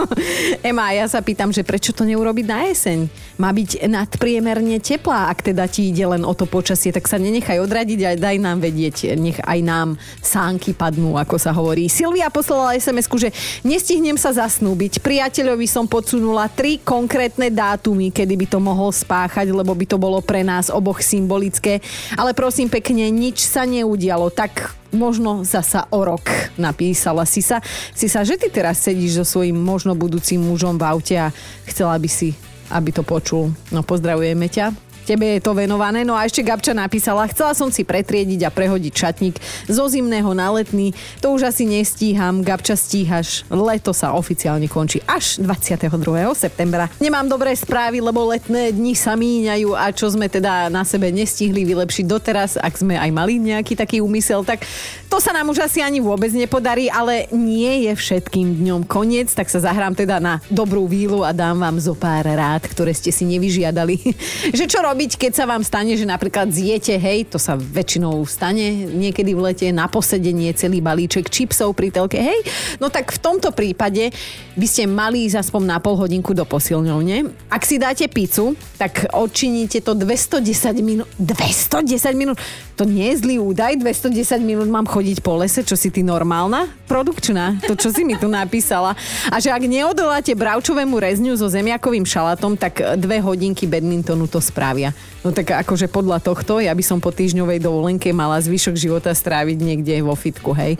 Ema, 0.68 0.92
ja 0.92 1.08
sa 1.08 1.20
pýtam, 1.20 1.52
že 1.52 1.64
prečo 1.64 1.92
to 1.92 2.04
neurobiť 2.04 2.46
na 2.48 2.68
jeseň? 2.68 3.08
Má 3.40 3.52
byť 3.52 3.88
nadpriemerne 3.88 4.80
teplá, 4.80 5.28
ak 5.32 5.52
teda 5.52 5.68
ti 5.68 5.92
ide 5.92 6.04
len 6.04 6.22
o 6.24 6.32
to 6.32 6.48
počasie, 6.48 6.92
tak 6.92 7.08
sa 7.08 7.20
nenechaj 7.20 7.60
odradiť 7.60 8.00
a 8.04 8.10
daj 8.16 8.36
nám 8.40 8.58
vedieť, 8.60 9.16
nech 9.16 9.38
aj 9.40 9.58
nám 9.64 9.88
sánky 10.20 10.72
padnú, 10.82 11.14
ako 11.14 11.38
sa 11.38 11.54
hovorí. 11.54 11.86
Silvia 11.86 12.26
poslala 12.26 12.74
sms 12.74 13.06
že 13.14 13.30
nestihnem 13.62 14.18
sa 14.18 14.34
zasnúbiť. 14.34 14.98
Priateľovi 14.98 15.70
som 15.70 15.86
podsunula 15.86 16.50
tri 16.50 16.82
konkrétne 16.82 17.54
dátumy, 17.54 18.10
kedy 18.10 18.34
by 18.34 18.46
to 18.50 18.58
mohol 18.58 18.90
spáchať, 18.90 19.54
lebo 19.54 19.70
by 19.78 19.86
to 19.86 19.94
bolo 19.94 20.18
pre 20.18 20.42
nás 20.42 20.74
oboch 20.74 20.98
symbolické. 20.98 21.78
Ale 22.18 22.34
prosím 22.34 22.66
pekne, 22.66 23.06
nič 23.14 23.46
sa 23.46 23.62
neudialo. 23.62 24.34
Tak 24.34 24.74
možno 24.90 25.46
zasa 25.46 25.86
o 25.94 26.02
rok, 26.02 26.26
napísala 26.58 27.22
si 27.30 27.46
sa. 27.46 27.62
Si 27.94 28.10
sa, 28.10 28.26
že 28.26 28.34
ty 28.34 28.50
teraz 28.50 28.82
sedíš 28.82 29.22
so 29.22 29.38
svojím 29.38 29.62
možno 29.62 29.94
budúcim 29.94 30.42
mužom 30.42 30.74
v 30.74 30.82
aute 30.82 31.14
a 31.14 31.30
chcela 31.70 31.94
by 31.94 32.10
si, 32.10 32.34
aby 32.74 32.90
to 32.90 33.06
počul. 33.06 33.54
No 33.70 33.86
pozdravujeme 33.86 34.50
ťa. 34.50 34.91
Tebe 35.02 35.38
je 35.38 35.40
to 35.42 35.52
venované. 35.52 36.06
No 36.06 36.14
a 36.14 36.22
ešte 36.22 36.46
Gabča 36.46 36.72
napísala, 36.72 37.26
chcela 37.30 37.52
som 37.52 37.68
si 37.68 37.82
pretriediť 37.82 38.46
a 38.46 38.54
prehodiť 38.54 38.92
šatník 38.94 39.36
zo 39.66 39.84
zimného 39.90 40.30
na 40.32 40.48
letný. 40.54 40.94
To 41.18 41.34
už 41.34 41.50
asi 41.50 41.66
nestíham. 41.66 42.40
Gabča 42.40 42.78
stíhaš. 42.78 43.42
Leto 43.50 43.90
sa 43.90 44.14
oficiálne 44.14 44.70
končí 44.70 45.02
až 45.04 45.42
22. 45.42 45.90
septembra. 46.38 46.86
Nemám 47.02 47.26
dobré 47.26 47.50
správy, 47.58 47.98
lebo 47.98 48.30
letné 48.30 48.70
dni 48.70 48.94
sa 48.94 49.18
míňajú 49.18 49.74
a 49.74 49.90
čo 49.90 50.06
sme 50.08 50.30
teda 50.30 50.70
na 50.70 50.86
sebe 50.86 51.10
nestihli 51.10 51.66
vylepšiť 51.66 52.04
doteraz, 52.06 52.56
ak 52.56 52.74
sme 52.78 52.94
aj 52.94 53.10
mali 53.10 53.42
nejaký 53.42 53.74
taký 53.74 53.98
úmysel, 53.98 54.46
tak 54.46 54.62
to 55.10 55.20
sa 55.20 55.34
nám 55.34 55.50
už 55.52 55.64
asi 55.64 55.84
ani 55.84 56.00
vôbec 56.00 56.32
nepodarí, 56.32 56.88
ale 56.88 57.28
nie 57.34 57.90
je 57.90 57.92
všetkým 57.92 58.64
dňom 58.64 58.82
koniec, 58.88 59.28
tak 59.32 59.50
sa 59.50 59.60
zahrám 59.60 59.92
teda 59.92 60.22
na 60.22 60.40
dobrú 60.48 60.88
vílu 60.88 61.20
a 61.20 61.36
dám 61.36 61.60
vám 61.60 61.76
zo 61.76 61.92
pár 61.92 62.24
rád, 62.24 62.64
ktoré 62.64 62.96
ste 62.96 63.12
si 63.12 63.28
nevyžiadali. 63.28 63.96
že 64.58 64.64
čo 64.68 64.80
robiť, 64.92 65.16
keď 65.16 65.32
sa 65.32 65.48
vám 65.48 65.64
stane, 65.64 65.96
že 65.96 66.04
napríklad 66.04 66.52
zjete, 66.52 66.92
hej, 67.00 67.24
to 67.24 67.40
sa 67.40 67.56
väčšinou 67.56 68.28
stane 68.28 68.84
niekedy 68.92 69.32
v 69.32 69.40
lete, 69.48 69.66
na 69.72 69.88
posedenie 69.88 70.52
celý 70.52 70.84
balíček 70.84 71.32
čipsov 71.32 71.72
pri 71.72 71.88
telke, 71.88 72.20
hej, 72.20 72.44
no 72.76 72.92
tak 72.92 73.08
v 73.08 73.16
tomto 73.16 73.56
prípade 73.56 74.12
by 74.52 74.66
ste 74.68 74.84
mali 74.84 75.24
ísť 75.24 75.48
aspoň 75.48 75.62
na 75.64 75.78
pol 75.80 75.96
hodinku 75.96 76.36
do 76.36 76.44
posilňovne. 76.44 77.32
Ak 77.48 77.64
si 77.64 77.80
dáte 77.80 78.04
pizzu, 78.04 78.52
tak 78.76 79.08
odčiníte 79.16 79.80
to 79.80 79.96
210 79.96 80.44
minút. 80.84 81.08
210 81.16 82.12
minút? 82.12 82.36
To 82.76 82.84
nie 82.84 83.16
je 83.16 83.24
zlý 83.24 83.40
údaj, 83.40 83.80
210 83.80 84.44
minút 84.44 84.68
mám 84.68 84.84
chodiť 84.84 85.24
po 85.24 85.40
lese, 85.40 85.64
čo 85.64 85.72
si 85.72 85.88
ty 85.88 86.04
normálna? 86.04 86.68
Produkčná, 86.84 87.64
to 87.64 87.72
čo 87.80 87.88
si 87.88 88.04
mi 88.04 88.20
tu 88.20 88.28
napísala. 88.28 88.92
A 89.32 89.40
že 89.40 89.48
ak 89.48 89.64
neodoláte 89.64 90.36
bravčovému 90.36 91.00
rezňu 91.00 91.32
so 91.32 91.48
zemiakovým 91.48 92.04
šalatom, 92.04 92.60
tak 92.60 93.00
dve 93.00 93.24
hodinky 93.24 93.64
badmintonu 93.64 94.28
to 94.28 94.42
spravia 94.42 94.81
zdravia. 94.82 94.90
No 95.22 95.30
tak 95.30 95.54
akože 95.54 95.86
podľa 95.86 96.18
tohto, 96.18 96.58
ja 96.58 96.74
by 96.74 96.82
som 96.82 96.98
po 96.98 97.14
týždňovej 97.14 97.62
dovolenke 97.62 98.10
mala 98.10 98.42
zvyšok 98.42 98.74
života 98.74 99.14
stráviť 99.14 99.54
niekde 99.54 100.02
vo 100.02 100.18
fitku, 100.18 100.50
hej. 100.50 100.74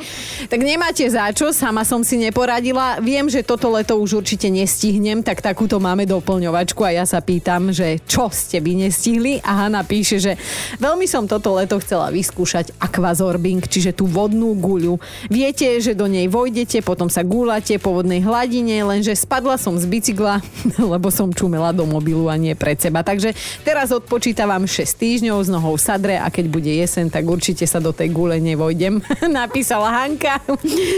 Tak 0.51 0.59
nemáte 0.59 1.07
za 1.07 1.31
čo, 1.31 1.55
sama 1.55 1.87
som 1.87 2.03
si 2.03 2.19
neporadila. 2.19 2.99
Viem, 2.99 3.31
že 3.31 3.47
toto 3.47 3.71
leto 3.71 3.95
už 4.03 4.19
určite 4.27 4.51
nestihnem, 4.51 5.23
tak 5.23 5.39
takúto 5.39 5.79
máme 5.79 6.11
doplňovačku 6.11 6.83
a 6.83 6.91
ja 6.91 7.05
sa 7.07 7.23
pýtam, 7.23 7.71
že 7.71 8.03
čo 8.03 8.35
ste 8.35 8.59
by 8.59 8.83
nestihli? 8.83 9.39
A 9.47 9.63
Hanna 9.63 9.87
píše, 9.87 10.19
že 10.19 10.35
veľmi 10.83 11.07
som 11.07 11.31
toto 11.31 11.55
leto 11.55 11.79
chcela 11.79 12.11
vyskúšať 12.11 12.75
aquazorbing, 12.83 13.63
čiže 13.63 13.95
tú 13.95 14.11
vodnú 14.11 14.59
guľu. 14.59 14.99
Viete, 15.31 15.79
že 15.79 15.95
do 15.95 16.11
nej 16.11 16.27
vojdete, 16.27 16.83
potom 16.83 17.07
sa 17.07 17.23
gúlate 17.23 17.79
po 17.79 17.95
vodnej 17.95 18.27
hladine, 18.27 18.83
lenže 18.83 19.15
spadla 19.15 19.55
som 19.55 19.79
z 19.79 19.87
bicykla, 19.87 20.43
lebo 20.93 21.15
som 21.15 21.31
čumela 21.31 21.71
do 21.71 21.87
mobilu 21.87 22.27
a 22.27 22.35
nie 22.35 22.59
pred 22.59 22.83
seba. 22.83 23.07
Takže 23.07 23.39
teraz 23.63 23.92
odpočítavam 23.93 24.65
6 24.65 24.89
týždňov 24.97 25.39
s 25.45 25.49
nohou 25.53 25.77
sadre 25.77 26.17
a 26.17 26.33
keď 26.33 26.49
bude 26.49 26.73
jesen, 26.73 27.13
tak 27.13 27.29
určite 27.29 27.69
sa 27.69 27.77
do 27.77 27.93
tej 27.93 28.09
gule 28.09 28.41
nevojdem. 28.41 29.05
Napísala 29.29 29.93
Hanka. 29.93 30.41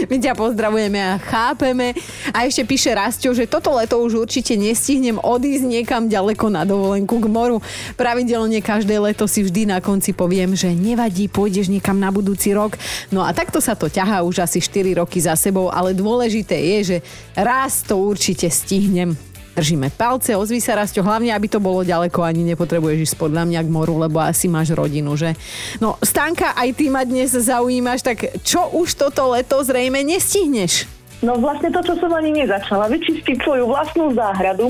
My 0.07 0.15
ťa 0.15 0.33
pozdravujeme 0.33 0.99
a 1.03 1.19
chápeme. 1.19 1.91
A 2.31 2.47
ešte 2.47 2.63
píše 2.63 2.95
Rastio, 2.95 3.35
že 3.35 3.45
toto 3.45 3.75
leto 3.75 3.99
už 3.99 4.23
určite 4.23 4.55
nestihnem 4.55 5.19
odísť 5.19 5.65
niekam 5.67 6.07
ďaleko 6.07 6.47
na 6.47 6.63
dovolenku 6.63 7.19
k 7.19 7.27
moru. 7.27 7.59
Pravidelne 7.99 8.63
každé 8.63 8.95
leto 8.97 9.27
si 9.27 9.43
vždy 9.43 9.75
na 9.75 9.83
konci 9.83 10.15
poviem, 10.15 10.55
že 10.55 10.71
nevadí, 10.71 11.27
pôjdeš 11.27 11.67
niekam 11.67 11.99
na 11.99 12.09
budúci 12.09 12.55
rok. 12.55 12.79
No 13.11 13.27
a 13.27 13.35
takto 13.35 13.59
sa 13.59 13.75
to 13.75 13.91
ťahá 13.91 14.23
už 14.23 14.41
asi 14.41 14.63
4 14.63 15.03
roky 15.03 15.19
za 15.19 15.35
sebou, 15.35 15.67
ale 15.67 15.91
dôležité 15.91 16.55
je, 16.55 16.79
že 16.83 16.97
raz 17.35 17.83
to 17.83 17.99
určite 17.99 18.47
stihnem. 18.47 19.34
Držíme 19.55 19.87
palce, 19.95 20.35
ozví 20.35 20.59
sa 20.59 20.75
Rasto, 20.75 20.99
hlavne 20.99 21.31
aby 21.31 21.47
to 21.47 21.63
bolo 21.63 21.79
ďaleko, 21.79 22.27
ani 22.27 22.43
nepotrebuješ 22.51 22.99
ísť 23.07 23.15
podľa 23.15 23.47
mňa 23.47 23.61
k 23.63 23.69
moru, 23.71 23.95
lebo 24.03 24.19
asi 24.19 24.51
máš 24.51 24.75
rodinu, 24.75 25.15
že? 25.15 25.31
No, 25.79 25.95
Stanka, 26.03 26.51
aj 26.59 26.75
ty 26.75 26.91
ma 26.91 27.07
dnes 27.07 27.31
zaujímaš, 27.31 28.03
tak 28.03 28.35
čo 28.43 28.67
už 28.75 28.99
toto 28.99 29.31
leto 29.31 29.55
zrejme 29.63 30.03
nestihneš? 30.03 30.94
No 31.25 31.41
vlastne 31.41 31.73
to, 31.73 31.81
čo 31.81 31.97
som 31.97 32.13
ani 32.13 32.29
nezačala, 32.45 32.85
vyčistiť 32.85 33.41
svoju 33.41 33.65
vlastnú 33.65 34.13
záhradu. 34.13 34.69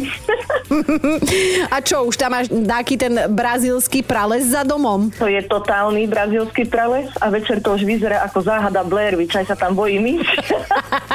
A 1.75 1.83
čo, 1.83 2.07
už 2.07 2.15
tam 2.15 2.31
máš 2.31 2.47
taký 2.47 2.95
ten 2.95 3.11
brazílsky 3.35 3.99
prales 3.99 4.47
za 4.47 4.63
domom? 4.63 5.11
To 5.19 5.27
je 5.27 5.43
totálny 5.43 6.07
brazílsky 6.07 6.63
prales 6.63 7.11
a 7.19 7.27
večer 7.27 7.59
to 7.59 7.75
už 7.75 7.83
vyzerá 7.83 8.23
ako 8.23 8.39
záhada 8.47 8.87
Blair 8.87 9.19
Witch, 9.19 9.35
aj 9.35 9.51
sa 9.51 9.55
tam 9.59 9.75
bojím 9.75 10.21
ísť. 10.21 10.31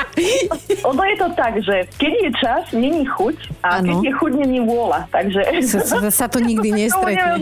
ono 0.90 1.02
je 1.08 1.16
to 1.16 1.28
tak, 1.32 1.56
že 1.64 1.88
keď 1.96 2.12
je 2.12 2.30
čas, 2.36 2.62
není 2.76 3.08
chuť 3.08 3.36
a 3.64 3.80
ano. 3.80 3.88
keď 3.88 3.96
je 4.04 4.12
chuť, 4.12 4.32
není 4.36 4.60
vôľa, 4.60 5.08
takže... 5.08 5.40
Sa, 5.64 5.98
sa 6.12 6.26
to 6.28 6.38
nikdy 6.44 6.74
nestretne. 6.84 7.40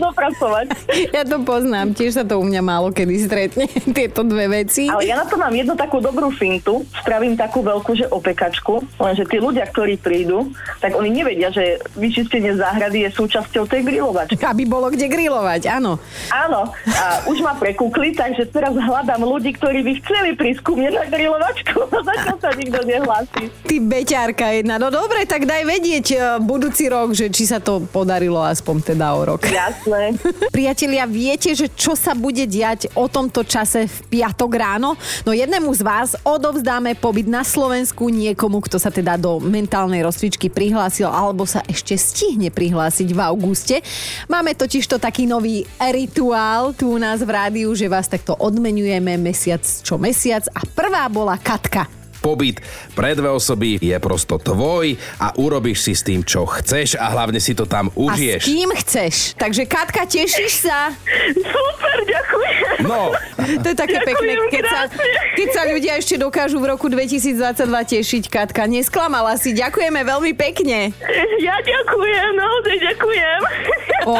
Ja 1.11 1.23
to 1.27 1.37
poznám, 1.43 1.91
tiež 1.91 2.15
sa 2.15 2.23
to 2.23 2.39
u 2.39 2.45
mňa 2.47 2.61
málo 2.63 2.95
kedy 2.95 3.15
stretne, 3.19 3.65
tieto 3.91 4.23
dve 4.23 4.63
veci. 4.63 4.87
Ale 4.87 5.03
ja 5.03 5.19
na 5.19 5.25
to 5.27 5.35
mám 5.35 5.51
jednu 5.51 5.75
takú 5.75 5.99
dobrú 5.99 6.31
fintu, 6.31 6.85
spravím 7.01 7.35
takú 7.35 7.65
veľkú 7.65 7.88
akože 7.89 8.05
opekačku, 8.13 8.85
lenže 9.01 9.25
tí 9.25 9.41
ľudia, 9.41 9.65
ktorí 9.65 9.97
prídu, 9.97 10.53
tak 10.77 10.93
oni 10.93 11.09
nevedia, 11.09 11.49
že 11.49 11.81
vyčistenie 11.97 12.53
záhrady 12.53 13.09
je 13.09 13.17
súčasťou 13.17 13.65
tej 13.65 13.81
grilovačky. 13.81 14.37
Aby 14.45 14.69
bolo 14.69 14.93
kde 14.93 15.09
grilovať, 15.09 15.65
áno. 15.73 15.97
Áno, 16.29 16.69
a 16.69 17.25
už 17.25 17.41
ma 17.41 17.57
prekúkli, 17.57 18.13
takže 18.13 18.45
teraz 18.53 18.77
hľadám 18.77 19.25
ľudí, 19.25 19.57
ktorí 19.57 19.81
by 19.81 19.93
chceli 20.05 20.37
prísť 20.37 20.61
ku 20.61 20.77
mne 20.77 21.01
na 21.01 21.09
grilovačku. 21.09 21.89
Zatiaľ 22.13 22.37
sa 22.37 22.49
nikto 22.53 22.79
nehlási. 22.85 23.43
Ty 23.65 23.75
beťárka 23.81 24.53
jedna. 24.53 24.77
No 24.77 24.93
dobre, 24.93 25.25
tak 25.25 25.49
daj 25.49 25.65
vedieť 25.65 26.05
e, 26.13 26.17
budúci 26.45 26.93
rok, 26.93 27.17
že 27.17 27.33
či 27.33 27.49
sa 27.49 27.57
to 27.57 27.81
podarilo 27.89 28.37
aspoň 28.45 28.93
teda 28.93 29.17
o 29.17 29.21
rok. 29.25 29.49
Jasné. 29.49 30.13
Priatelia, 30.53 31.09
viete, 31.09 31.57
že 31.57 31.73
čo 31.73 31.97
sa 31.97 32.13
bude 32.13 32.45
diať 32.45 32.93
o 32.93 33.09
tomto 33.09 33.41
čase 33.41 33.89
v 33.89 33.97
piatok 34.13 34.51
ráno? 34.53 34.93
No 35.25 35.33
jednému 35.33 35.73
z 35.73 35.81
vás 35.81 36.13
odovzdáme 36.21 36.93
pobyt 36.93 37.25
na 37.25 37.41
Slovensku 37.41 37.68
niekomu, 38.09 38.63
kto 38.65 38.81
sa 38.81 38.89
teda 38.89 39.19
do 39.19 39.37
mentálnej 39.37 40.01
rozcvičky 40.01 40.49
prihlásil 40.49 41.05
alebo 41.05 41.45
sa 41.45 41.61
ešte 41.67 41.93
stihne 41.99 42.49
prihlásiť 42.49 43.13
v 43.13 43.19
auguste. 43.19 43.75
Máme 44.31 44.57
totiž 44.57 44.89
to 44.89 44.97
taký 44.97 45.29
nový 45.29 45.67
rituál 45.77 46.73
tu 46.73 46.95
u 46.95 46.97
nás 46.97 47.21
v 47.21 47.29
rádiu, 47.29 47.75
že 47.77 47.91
vás 47.91 48.09
takto 48.09 48.33
odmenujeme 48.39 49.19
mesiac 49.19 49.61
čo 49.61 49.99
mesiac 49.99 50.45
a 50.55 50.65
prvá 50.65 51.05
bola 51.11 51.37
Katka. 51.37 51.98
Pobyt 52.19 52.59
pre 52.91 53.11
dve 53.11 53.29
osoby 53.29 53.77
je 53.77 53.95
prosto 53.97 54.35
tvoj 54.35 54.91
a 55.17 55.31
urobíš 55.33 55.79
si 55.81 55.93
s 55.93 56.03
tým, 56.03 56.21
čo 56.21 56.43
chceš 56.45 56.93
a 56.93 57.09
hlavne 57.09 57.39
si 57.39 57.51
to 57.51 57.63
tam 57.63 57.87
A 57.87 57.91
s 57.91 57.95
užiješ. 57.95 58.43
kým 58.45 58.69
chceš? 58.75 59.15
Takže 59.35 59.63
Katka, 59.63 60.03
tešíš 60.03 60.67
sa? 60.67 60.91
Super, 61.31 61.97
ďakujem. 62.03 62.77
No, 62.81 63.11
To 63.59 63.67
je 63.67 63.75
také 63.75 63.97
Ďakujem 63.97 64.09
pekné, 64.09 64.31
keď 64.51 64.63
sa, 64.65 64.79
keď 65.33 65.47
sa 65.49 65.61
ľudia 65.65 65.93
ešte 65.95 66.15
dokážu 66.15 66.59
v 66.59 66.69
roku 66.69 66.87
2022 66.87 67.39
tešiť, 67.65 68.23
Katka. 68.27 68.67
Nesklamala 68.67 69.35
si, 69.35 69.51
ďakujeme 69.51 69.99
veľmi 69.99 70.31
pekne. 70.33 70.91
Ja 71.39 71.55
ďakujem, 71.57 72.29
naozaj 72.35 72.75
ďakujem. 72.83 73.39
Ó, 74.05 74.15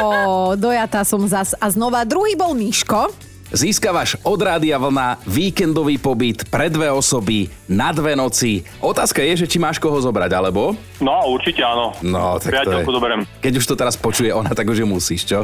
dojatá 0.56 1.04
som 1.04 1.20
zas. 1.24 1.52
A 1.54 1.68
znova 1.68 2.02
druhý 2.02 2.32
bol 2.32 2.52
Miško. 2.52 3.29
Získavaš 3.50 4.14
od 4.22 4.38
Rádia 4.38 4.78
Vlna 4.78 5.18
víkendový 5.26 5.98
pobyt 5.98 6.46
pre 6.46 6.70
dve 6.70 6.86
osoby 6.86 7.50
na 7.66 7.90
dve 7.90 8.14
noci. 8.14 8.62
Otázka 8.78 9.26
je, 9.26 9.42
že 9.42 9.50
či 9.50 9.58
máš 9.58 9.82
koho 9.82 9.98
zobrať, 9.98 10.30
alebo? 10.38 10.78
No, 11.02 11.26
určite 11.34 11.66
áno. 11.66 11.90
No, 11.98 12.38
tak 12.38 12.62
to 12.62 12.78
je. 12.78 12.86
Zoberiem. 12.86 13.26
Keď 13.42 13.52
už 13.58 13.66
to 13.66 13.74
teraz 13.74 13.98
počuje 13.98 14.30
ona, 14.30 14.54
tak 14.54 14.70
už 14.70 14.82
ju 14.82 14.86
musíš, 14.86 15.26
čo? 15.26 15.42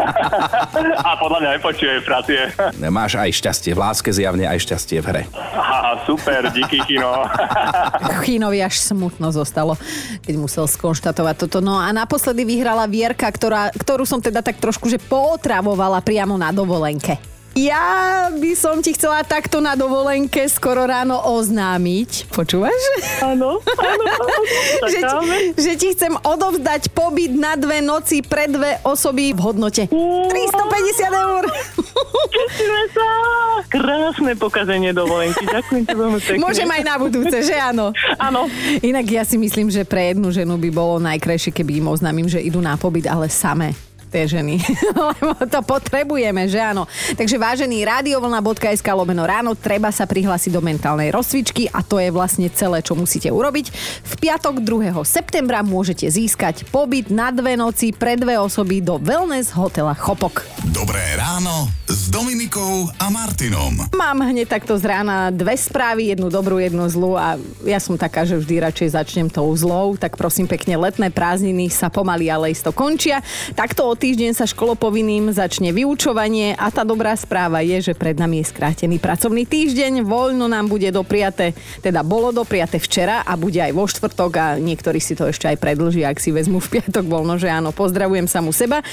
A 1.08 1.20
podľa 1.20 1.38
mňa 1.44 1.50
nepočuje 1.60 2.00
pracie. 2.00 2.48
Máš 2.96 3.20
aj 3.20 3.28
šťastie 3.28 3.76
v 3.76 3.80
láske 3.84 4.08
zjavne, 4.08 4.48
aj 4.48 4.64
šťastie 4.64 5.04
v 5.04 5.06
hre. 5.12 5.22
Aha, 5.52 6.00
super, 6.08 6.48
díky 6.48 6.80
kino. 6.88 7.28
Chínovi 8.24 8.64
až 8.64 8.80
smutno 8.80 9.28
zostalo, 9.36 9.76
keď 10.24 10.34
musel 10.40 10.64
skonštatovať 10.64 11.44
toto. 11.44 11.60
No 11.60 11.76
a 11.76 11.92
naposledy 11.92 12.48
vyhrala 12.48 12.88
Vierka, 12.88 13.28
ktorá, 13.28 13.68
ktorú 13.76 14.08
som 14.08 14.24
teda 14.24 14.40
tak 14.40 14.56
trošku 14.56 14.88
že 14.88 14.96
pootravovala 14.96 16.00
priamo 16.00 16.40
na 16.40 16.48
dovolenke. 16.54 17.17
Ja 17.58 18.30
by 18.30 18.54
som 18.54 18.78
ti 18.78 18.94
chcela 18.94 19.26
takto 19.26 19.58
na 19.58 19.74
dovolenke 19.74 20.46
skoro 20.46 20.86
ráno 20.86 21.18
oznámiť. 21.26 22.30
Počúvaš? 22.30 22.78
Áno, 23.18 23.58
áno, 23.58 24.04
áno. 24.06 24.42
že, 24.94 25.00
ti, 25.02 25.18
že 25.58 25.72
ti 25.74 25.88
chcem 25.98 26.14
odovzdať 26.22 26.94
pobyt 26.94 27.34
na 27.34 27.58
dve 27.58 27.82
noci 27.82 28.22
pre 28.22 28.46
dve 28.46 28.78
osoby 28.86 29.34
v 29.34 29.40
hodnote 29.42 29.90
350 29.90 29.90
eur. 31.10 31.42
Tešíme 32.30 32.82
sa. 32.94 33.08
Krásne 33.66 34.38
pokazenie 34.38 34.94
dovolenky. 34.94 35.42
Ďakujem 35.42 35.82
ti 35.82 35.94
veľmi 35.98 36.18
pekne. 36.22 36.38
Môžem 36.38 36.70
aj 36.70 36.82
na 36.86 36.94
budúce, 36.94 37.42
že 37.42 37.58
áno? 37.58 37.90
Áno. 38.22 38.46
Inak 38.86 39.10
ja 39.10 39.26
si 39.26 39.34
myslím, 39.34 39.66
že 39.66 39.82
pre 39.82 40.14
jednu 40.14 40.30
ženu 40.30 40.54
by 40.62 40.70
bolo 40.70 41.02
najkrajšie, 41.02 41.50
keby 41.50 41.82
im 41.82 41.90
oznámim, 41.90 42.30
že 42.30 42.38
idú 42.38 42.62
na 42.62 42.78
pobyt, 42.78 43.10
ale 43.10 43.26
samé 43.26 43.74
tie 44.08 44.24
ženy. 44.24 44.58
Lebo 45.20 45.36
to 45.44 45.60
potrebujeme, 45.62 46.48
že 46.48 46.58
áno. 46.58 46.88
Takže 47.14 47.36
vážený 47.36 47.84
radiovlna.sk 47.84 48.88
lomeno 48.96 49.28
ráno 49.28 49.52
treba 49.52 49.92
sa 49.92 50.08
prihlásiť 50.08 50.50
do 50.50 50.64
mentálnej 50.64 51.12
rozcvičky 51.12 51.68
a 51.68 51.84
to 51.84 52.00
je 52.00 52.08
vlastne 52.08 52.48
celé, 52.48 52.80
čo 52.80 52.96
musíte 52.96 53.28
urobiť. 53.28 53.66
V 54.02 54.14
piatok 54.16 54.64
2. 54.64 54.96
septembra 55.04 55.60
môžete 55.60 56.08
získať 56.08 56.64
pobyt 56.72 57.12
na 57.12 57.28
dve 57.28 57.54
noci 57.54 57.92
pre 57.92 58.16
dve 58.16 58.40
osoby 58.40 58.80
do 58.80 58.96
wellness 58.96 59.52
hotela 59.52 59.92
Chopok. 59.92 60.42
Dobré 60.72 61.04
ráno 61.20 61.68
s 61.84 62.08
Dominikou 62.08 62.88
a 62.96 63.12
Martinom. 63.12 63.92
Mám 63.92 64.24
hneď 64.32 64.48
takto 64.48 64.80
z 64.80 64.84
rána 64.88 65.28
dve 65.28 65.56
správy, 65.58 66.14
jednu 66.16 66.32
dobrú, 66.32 66.56
jednu 66.56 66.88
zlú 66.88 67.18
a 67.18 67.36
ja 67.66 67.82
som 67.82 68.00
taká, 68.00 68.24
že 68.24 68.38
vždy 68.38 68.60
radšej 68.64 68.88
začnem 68.96 69.28
tou 69.28 69.50
zlou, 69.58 69.98
tak 69.98 70.14
prosím 70.14 70.46
pekne, 70.46 70.78
letné 70.78 71.12
prázdniny 71.12 71.68
sa 71.68 71.90
pomaly, 71.92 72.30
ale 72.30 72.54
isto 72.54 72.70
končia. 72.70 73.20
Takto 73.52 73.90
o 73.90 73.97
týždeň 73.98 74.30
sa 74.30 74.46
školopovinným 74.46 75.34
začne 75.34 75.74
vyučovanie 75.74 76.54
a 76.54 76.70
tá 76.70 76.86
dobrá 76.86 77.18
správa 77.18 77.66
je, 77.66 77.90
že 77.90 77.98
pred 77.98 78.14
nami 78.14 78.46
je 78.46 78.54
skrátený 78.54 79.02
pracovný 79.02 79.42
týždeň, 79.42 80.06
voľno 80.06 80.46
nám 80.46 80.70
bude 80.70 80.86
dopriate, 80.94 81.50
teda 81.82 82.06
bolo 82.06 82.30
dopriate 82.30 82.78
včera 82.78 83.26
a 83.26 83.34
bude 83.34 83.58
aj 83.58 83.74
vo 83.74 83.90
štvrtok 83.90 84.32
a 84.38 84.46
niektorí 84.62 85.02
si 85.02 85.18
to 85.18 85.26
ešte 85.26 85.50
aj 85.50 85.58
predlžia, 85.58 86.14
ak 86.14 86.22
si 86.22 86.30
vezmu 86.30 86.62
v 86.62 86.78
piatok 86.78 87.10
voľno, 87.10 87.42
že 87.42 87.50
áno, 87.50 87.74
pozdravujem 87.74 88.30
samu 88.30 88.54
seba 88.54 88.86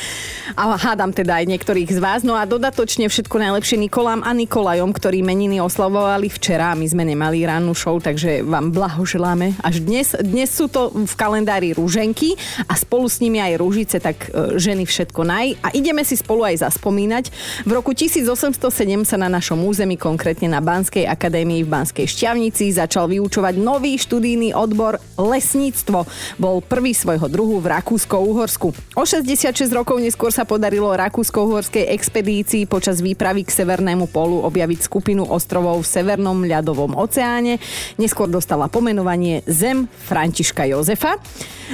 a 0.58 0.74
hádam 0.74 1.14
teda 1.14 1.38
aj 1.38 1.46
niektorých 1.54 1.94
z 1.94 2.00
vás. 2.02 2.26
No 2.26 2.34
a 2.34 2.50
dodatočne 2.50 3.06
všetko 3.06 3.38
najlepšie 3.38 3.78
Nikolám 3.78 4.26
a 4.26 4.34
Nikolajom, 4.34 4.90
ktorí 4.90 5.22
meniny 5.22 5.62
oslavovali 5.62 6.34
včera. 6.34 6.74
My 6.74 6.90
sme 6.90 7.06
nemali 7.06 7.46
ránu 7.46 7.78
show, 7.78 8.02
takže 8.02 8.42
vám 8.42 8.74
blahoželáme. 8.74 9.54
Až 9.62 9.86
dnes, 9.86 10.18
dnes 10.18 10.50
sú 10.50 10.66
to 10.66 10.90
v 10.90 11.14
kalendári 11.14 11.78
rúženky 11.78 12.34
a 12.66 12.74
spolu 12.74 13.06
s 13.06 13.22
nimi 13.22 13.38
aj 13.38 13.54
rúžice, 13.62 14.02
tak 14.02 14.34
e, 14.34 14.58
ženy 14.58 14.82
všetko 14.82 14.95
naj. 15.04 15.60
A 15.60 15.74
ideme 15.76 16.06
si 16.08 16.16
spolu 16.16 16.48
aj 16.48 16.64
zaspomínať. 16.64 17.34
V 17.68 17.72
roku 17.76 17.92
1807 17.92 18.62
sa 19.04 19.18
na 19.20 19.28
našom 19.28 19.60
území, 19.66 20.00
konkrétne 20.00 20.48
na 20.48 20.64
Banskej 20.64 21.04
akadémii 21.10 21.66
v 21.66 21.72
Banskej 21.72 22.08
Šťavnici, 22.08 22.72
začal 22.72 23.12
vyučovať 23.12 23.60
nový 23.60 24.00
študijný 24.00 24.56
odbor 24.56 25.02
lesníctvo. 25.18 26.06
Bol 26.40 26.64
prvý 26.64 26.94
svojho 26.96 27.28
druhu 27.28 27.60
v 27.60 27.74
Rakúsko-Uhorsku. 27.76 28.72
O 28.96 29.04
66 29.04 29.68
rokov 29.74 30.00
neskôr 30.00 30.30
sa 30.32 30.46
podarilo 30.46 30.94
Rakúsko-Uhorskej 30.94 31.92
expedícii 31.92 32.70
počas 32.70 33.02
výpravy 33.02 33.44
k 33.44 33.52
Severnému 33.52 34.08
polu 34.12 34.46
objaviť 34.46 34.86
skupinu 34.86 35.26
ostrovov 35.26 35.82
v 35.82 35.90
Severnom 35.90 36.46
ľadovom 36.46 36.94
oceáne. 36.94 37.58
Neskôr 37.98 38.30
dostala 38.30 38.70
pomenovanie 38.70 39.42
Zem 39.50 39.90
Františka 39.90 40.70
Jozefa. 40.70 41.18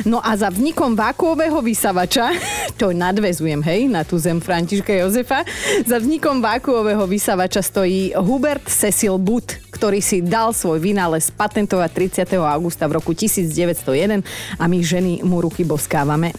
No 0.08 0.24
a 0.24 0.40
za 0.40 0.48
vznikom 0.48 0.96
vákuového 0.96 1.60
vysavača, 1.60 2.32
to 2.80 2.96
nadvezujem, 3.12 3.60
hej, 3.68 3.92
na 3.92 4.08
tú 4.08 4.16
Zem 4.16 4.40
Františka 4.40 4.96
Jozefa, 4.96 5.44
za 5.84 6.00
vznikom 6.00 6.40
vákuového 6.40 7.04
vysavača 7.04 7.60
stojí 7.60 8.16
Hubert 8.16 8.64
Cecil 8.72 9.20
Butt, 9.20 9.60
ktorý 9.76 10.00
si 10.00 10.24
dal 10.24 10.56
svoj 10.56 10.80
vynález 10.80 11.28
patentovať 11.28 12.24
30. 12.24 12.40
augusta 12.40 12.88
v 12.88 13.04
roku 13.04 13.12
1901 13.12 14.24
a 14.56 14.64
my 14.64 14.80
ženy 14.80 15.28
mu 15.28 15.44
ruky 15.44 15.68
boskávame. 15.68 16.32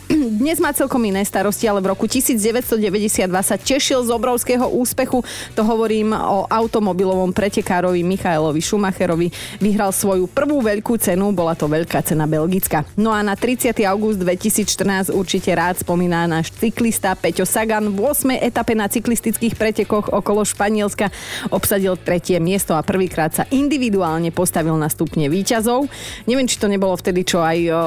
Dnes 0.42 0.58
má 0.58 0.74
celkom 0.74 0.98
iné 1.06 1.22
starosti, 1.22 1.70
ale 1.70 1.78
v 1.78 1.94
roku 1.94 2.10
1992 2.10 3.30
sa 3.46 3.54
tešil 3.54 4.02
z 4.02 4.10
obrovského 4.10 4.66
úspechu. 4.74 5.22
To 5.54 5.62
hovorím 5.62 6.10
o 6.10 6.50
automobilovom 6.50 7.30
pretekárovi 7.30 8.02
Michailovi 8.02 8.58
Schumacherovi. 8.58 9.30
Vyhral 9.62 9.94
svoju 9.94 10.26
prvú 10.26 10.58
veľkú 10.58 10.98
cenu, 10.98 11.30
bola 11.30 11.54
to 11.54 11.70
veľká 11.70 12.02
cena 12.02 12.26
Belgická. 12.26 12.82
No 12.98 13.14
a 13.14 13.22
na 13.22 13.38
30. 13.38 13.70
august 13.86 14.18
2014 14.18 15.14
určite 15.14 15.54
rád 15.54 15.78
spomína 15.78 16.26
náš 16.26 16.50
cyklista 16.58 17.14
Peťo 17.14 17.46
Sagan. 17.46 17.94
V 17.94 18.02
8. 18.02 18.42
etape 18.42 18.74
na 18.74 18.90
cyklistických 18.90 19.54
pretekoch 19.54 20.10
okolo 20.10 20.42
Španielska 20.42 21.06
obsadil 21.54 21.94
tretie 22.02 22.42
miesto 22.42 22.74
a 22.74 22.82
prvýkrát 22.82 23.30
sa 23.30 23.46
individuálne 23.54 24.34
postavil 24.34 24.74
na 24.74 24.90
stupne 24.90 25.30
výťazov. 25.30 25.86
Neviem, 26.26 26.50
či 26.50 26.58
to 26.58 26.66
nebolo 26.66 26.98
vtedy, 26.98 27.22
čo 27.22 27.38
aj 27.38 27.58
o, 27.62 27.78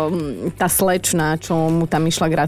tá 0.55 0.71
slečna, 0.71 1.35
čo 1.35 1.67
mu 1.67 1.83
tam 1.83 2.07
išla 2.07 2.31
gratulovať, 2.31 2.44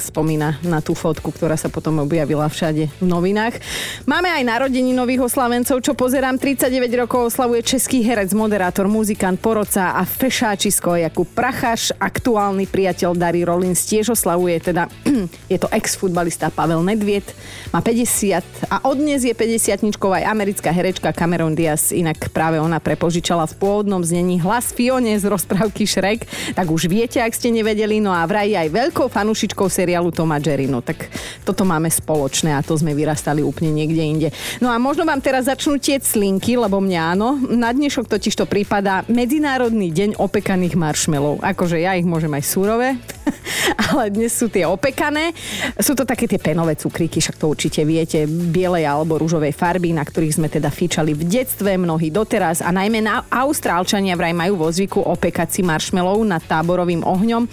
spomína 0.00 0.58
na 0.66 0.82
tú 0.82 0.92
fotku, 0.92 1.30
ktorá 1.30 1.54
sa 1.54 1.70
potom 1.70 2.02
objavila 2.02 2.50
všade 2.50 2.90
v 3.00 3.04
novinách. 3.04 3.60
Máme 4.04 4.26
aj 4.32 4.42
narodení 4.42 4.90
nových 4.90 5.30
oslavencov, 5.30 5.84
čo 5.84 5.92
pozerám. 5.94 6.40
39 6.40 7.06
rokov 7.06 7.30
oslavuje 7.30 7.62
český 7.62 8.02
herec, 8.02 8.32
moderátor, 8.34 8.90
muzikant, 8.90 9.38
porodca 9.38 9.94
a 9.94 10.02
fešáčisko 10.02 10.98
Jakub 10.98 11.28
Prachaš. 11.30 11.94
Aktuálny 12.00 12.66
priateľ 12.66 13.14
Dary 13.14 13.46
Rollins 13.46 13.84
tiež 13.86 14.12
oslavuje, 14.16 14.58
teda 14.58 14.90
je 15.52 15.58
to 15.60 15.70
ex-futbalista 15.70 16.50
Pavel 16.50 16.82
Nedviet. 16.82 17.30
Má 17.70 17.84
50 17.84 18.70
a 18.70 18.76
od 18.86 18.96
dnes 18.98 19.22
je 19.22 19.34
50 19.36 19.86
aj 20.00 20.24
americká 20.26 20.74
herečka 20.74 21.14
Cameron 21.14 21.54
Diaz. 21.54 21.94
Inak 21.94 22.32
práve 22.34 22.58
ona 22.58 22.82
prepožičala 22.82 23.46
v 23.46 23.54
pôvodnom 23.60 24.02
znení 24.02 24.42
hlas 24.42 24.74
Fione 24.74 25.14
z 25.14 25.24
rozprávky 25.30 25.86
Shrek. 25.86 26.26
Tak 26.56 26.66
už 26.66 26.90
viete, 26.90 27.22
ak 27.22 27.36
ste 27.36 27.54
nevedeli. 27.54 28.02
No 28.02 28.10
a 28.10 28.26
vraj 28.26 28.50
aj 28.50 28.68
veľkou 28.72 29.06
fanúšikou 29.06 29.29
fanúšičkou 29.30 29.70
seriálu 29.70 30.10
Toma 30.10 30.42
Jerry. 30.42 30.66
No 30.66 30.82
tak 30.82 31.06
toto 31.46 31.62
máme 31.62 31.86
spoločné 31.86 32.50
a 32.50 32.66
to 32.66 32.74
sme 32.74 32.98
vyrastali 32.98 33.46
úplne 33.46 33.70
niekde 33.70 34.02
inde. 34.02 34.28
No 34.58 34.74
a 34.74 34.76
možno 34.82 35.06
vám 35.06 35.22
teraz 35.22 35.46
začnú 35.46 35.78
tieť 35.78 36.02
slinky, 36.02 36.58
lebo 36.58 36.82
mňa 36.82 37.14
áno. 37.14 37.38
Na 37.54 37.70
dnešok 37.70 38.10
totiž 38.10 38.34
to 38.34 38.50
prípada 38.50 39.06
Medzinárodný 39.06 39.94
deň 39.94 40.18
opekaných 40.18 40.74
maršmelov. 40.74 41.46
Akože 41.46 41.78
ja 41.78 41.94
ich 41.94 42.02
môžem 42.02 42.34
aj 42.34 42.42
súrové, 42.42 42.98
ale 43.86 44.10
dnes 44.10 44.34
sú 44.34 44.50
tie 44.50 44.66
opekané. 44.66 45.30
Sú 45.78 45.94
to 45.94 46.02
také 46.02 46.26
tie 46.26 46.42
penové 46.42 46.74
cukríky, 46.74 47.22
však 47.22 47.38
to 47.38 47.54
určite 47.54 47.86
viete, 47.86 48.26
bielej 48.26 48.82
alebo 48.82 49.14
rúžovej 49.14 49.54
farby, 49.54 49.94
na 49.94 50.02
ktorých 50.02 50.42
sme 50.42 50.50
teda 50.50 50.74
fičali 50.74 51.14
v 51.14 51.22
detstve, 51.22 51.78
mnohí 51.78 52.10
doteraz 52.10 52.66
a 52.66 52.74
najmä 52.74 52.98
na 52.98 53.30
Austrálčania 53.30 54.18
vraj 54.18 54.34
majú 54.34 54.66
vo 54.66 54.66
zvyku 54.74 54.98
opekať 55.06 55.54
si 55.54 55.62
maršmelov 55.62 56.18
nad 56.26 56.42
táborovým 56.42 57.06
ohňom 57.06 57.46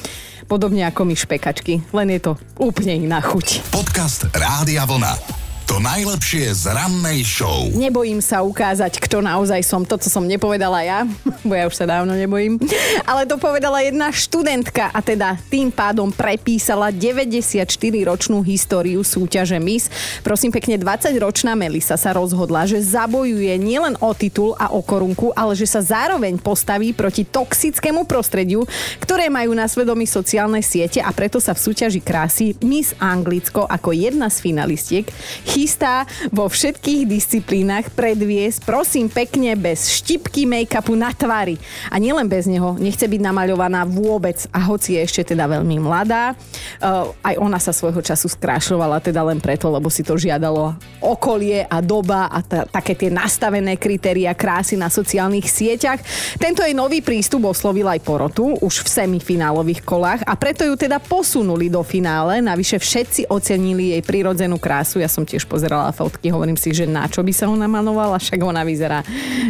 podobne 0.48 0.88
ako 0.88 1.04
my 1.04 1.14
špekačky, 1.14 1.84
len 1.92 2.08
je 2.16 2.20
to 2.24 2.32
úplne 2.58 2.96
iná 2.96 3.20
chuť. 3.20 3.68
Podcast 3.70 4.32
Rádia 4.32 4.88
Vlna. 4.88 5.47
To 5.68 5.84
najlepšie 5.84 6.48
z 6.56 6.72
rannej 6.72 7.28
show. 7.28 7.68
Nebojím 7.76 8.24
sa 8.24 8.40
ukázať, 8.40 9.04
kto 9.04 9.20
naozaj 9.20 9.60
som, 9.68 9.84
to, 9.84 10.00
co 10.00 10.08
som 10.08 10.24
nepovedala 10.24 10.80
ja, 10.80 11.04
bo 11.48 11.52
ja 11.52 11.68
už 11.68 11.76
sa 11.76 11.84
dávno 11.84 12.16
nebojím. 12.16 12.56
Ale 13.04 13.28
to 13.28 13.36
povedala 13.36 13.84
jedna 13.84 14.08
študentka 14.16 14.88
a 14.96 15.04
teda 15.04 15.36
tým 15.52 15.68
pádom 15.68 16.08
prepísala 16.08 16.88
94-ročnú 16.88 18.40
históriu 18.48 19.04
súťaže 19.04 19.60
Miss. 19.60 19.92
Prosím 20.24 20.56
pekne, 20.56 20.80
20-ročná 20.80 21.52
Melisa 21.60 22.00
sa 22.00 22.16
rozhodla, 22.16 22.64
že 22.64 22.80
zabojuje 22.80 23.52
nielen 23.60 24.00
o 24.00 24.16
titul 24.16 24.56
a 24.56 24.72
o 24.72 24.80
korunku, 24.80 25.36
ale 25.36 25.52
že 25.52 25.68
sa 25.68 25.84
zároveň 25.84 26.40
postaví 26.40 26.96
proti 26.96 27.28
toxickému 27.28 28.08
prostrediu, 28.08 28.64
ktoré 29.04 29.28
majú 29.28 29.52
na 29.52 29.68
svedomí 29.68 30.08
sociálne 30.08 30.64
siete 30.64 31.04
a 31.04 31.12
preto 31.12 31.44
sa 31.44 31.52
v 31.52 31.60
súťaži 31.60 32.00
krásy 32.00 32.56
Miss 32.64 32.96
Anglicko 33.04 33.68
ako 33.68 33.92
jedna 33.92 34.32
z 34.32 34.48
finalistiek 34.48 35.12
chystá 35.58 36.06
vo 36.30 36.46
všetkých 36.46 37.10
disciplínach 37.10 37.90
predviesť, 37.90 38.62
prosím 38.62 39.10
pekne, 39.10 39.58
bez 39.58 39.90
štipky 39.90 40.46
make-upu 40.46 40.94
na 40.94 41.10
tvári. 41.10 41.58
A 41.90 41.98
nielen 41.98 42.30
bez 42.30 42.46
neho, 42.46 42.78
nechce 42.78 43.10
byť 43.10 43.22
namaľovaná 43.26 43.90
vôbec. 43.90 44.46
A 44.54 44.62
hoci 44.70 45.02
je 45.02 45.02
ešte 45.02 45.34
teda 45.34 45.50
veľmi 45.50 45.82
mladá, 45.82 46.38
uh, 46.38 47.10
aj 47.26 47.42
ona 47.42 47.58
sa 47.58 47.74
svojho 47.74 48.06
času 48.06 48.30
skrášľovala 48.30 49.02
teda 49.02 49.26
len 49.26 49.42
preto, 49.42 49.74
lebo 49.74 49.90
si 49.90 50.06
to 50.06 50.14
žiadalo 50.14 50.78
okolie 51.02 51.66
a 51.66 51.82
doba 51.82 52.30
a 52.30 52.46
t- 52.46 52.68
také 52.70 52.94
tie 52.94 53.10
nastavené 53.10 53.82
kritéria 53.82 54.38
krásy 54.38 54.78
na 54.78 54.94
sociálnych 54.94 55.50
sieťach. 55.50 55.98
Tento 56.38 56.62
jej 56.62 56.78
nový 56.78 57.02
prístup 57.02 57.50
oslovil 57.50 57.90
aj 57.90 58.06
porotu 58.06 58.54
už 58.62 58.86
v 58.86 58.90
semifinálových 59.02 59.82
kolách 59.82 60.22
a 60.28 60.38
preto 60.38 60.62
ju 60.68 60.78
teda 60.78 61.02
posunuli 61.02 61.72
do 61.72 61.82
finále. 61.82 62.44
Navyše 62.44 62.78
všetci 62.78 63.22
ocenili 63.32 63.98
jej 63.98 64.04
prirodzenú 64.06 64.62
krásu. 64.62 65.02
Ja 65.02 65.10
som 65.10 65.24
tiež 65.24 65.47
pozerala 65.48 65.96
fotky, 65.96 66.30
hovorím 66.30 66.60
si, 66.60 66.76
že 66.76 66.84
na 66.84 67.08
čo 67.08 67.24
by 67.24 67.32
sa 67.32 67.48
ona 67.48 67.66
malovala, 67.66 68.20
však 68.20 68.40
ona 68.44 68.68
vyzerá, 68.68 69.02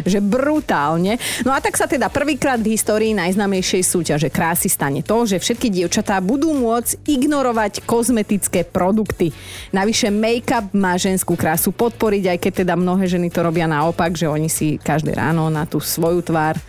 že 0.06 0.22
brutálne. 0.22 1.18
No 1.42 1.52
a 1.52 1.60
tak 1.60 1.74
sa 1.74 1.90
teda 1.90 2.14
prvýkrát 2.14 2.62
v 2.62 2.78
histórii 2.78 3.18
najznamejšej 3.18 3.82
súťaže 3.82 4.30
krásy 4.30 4.70
stane 4.70 5.02
to, 5.02 5.26
že 5.26 5.42
všetky 5.42 5.74
dievčatá 5.74 6.22
budú 6.22 6.54
môcť 6.54 7.10
ignorovať 7.10 7.84
kozmetické 7.84 8.62
produkty. 8.64 9.34
Navyše 9.74 10.14
make-up 10.14 10.72
má 10.78 10.94
ženskú 10.96 11.34
krásu 11.34 11.74
podporiť, 11.74 12.24
aj 12.32 12.38
keď 12.38 12.54
teda 12.64 12.74
mnohé 12.78 13.10
ženy 13.10 13.34
to 13.34 13.42
robia 13.42 13.66
naopak, 13.66 14.14
že 14.14 14.30
oni 14.30 14.48
si 14.48 14.78
každé 14.78 15.18
ráno 15.18 15.50
na 15.50 15.66
tú 15.66 15.82
svoju 15.82 16.22
tvár 16.22 16.62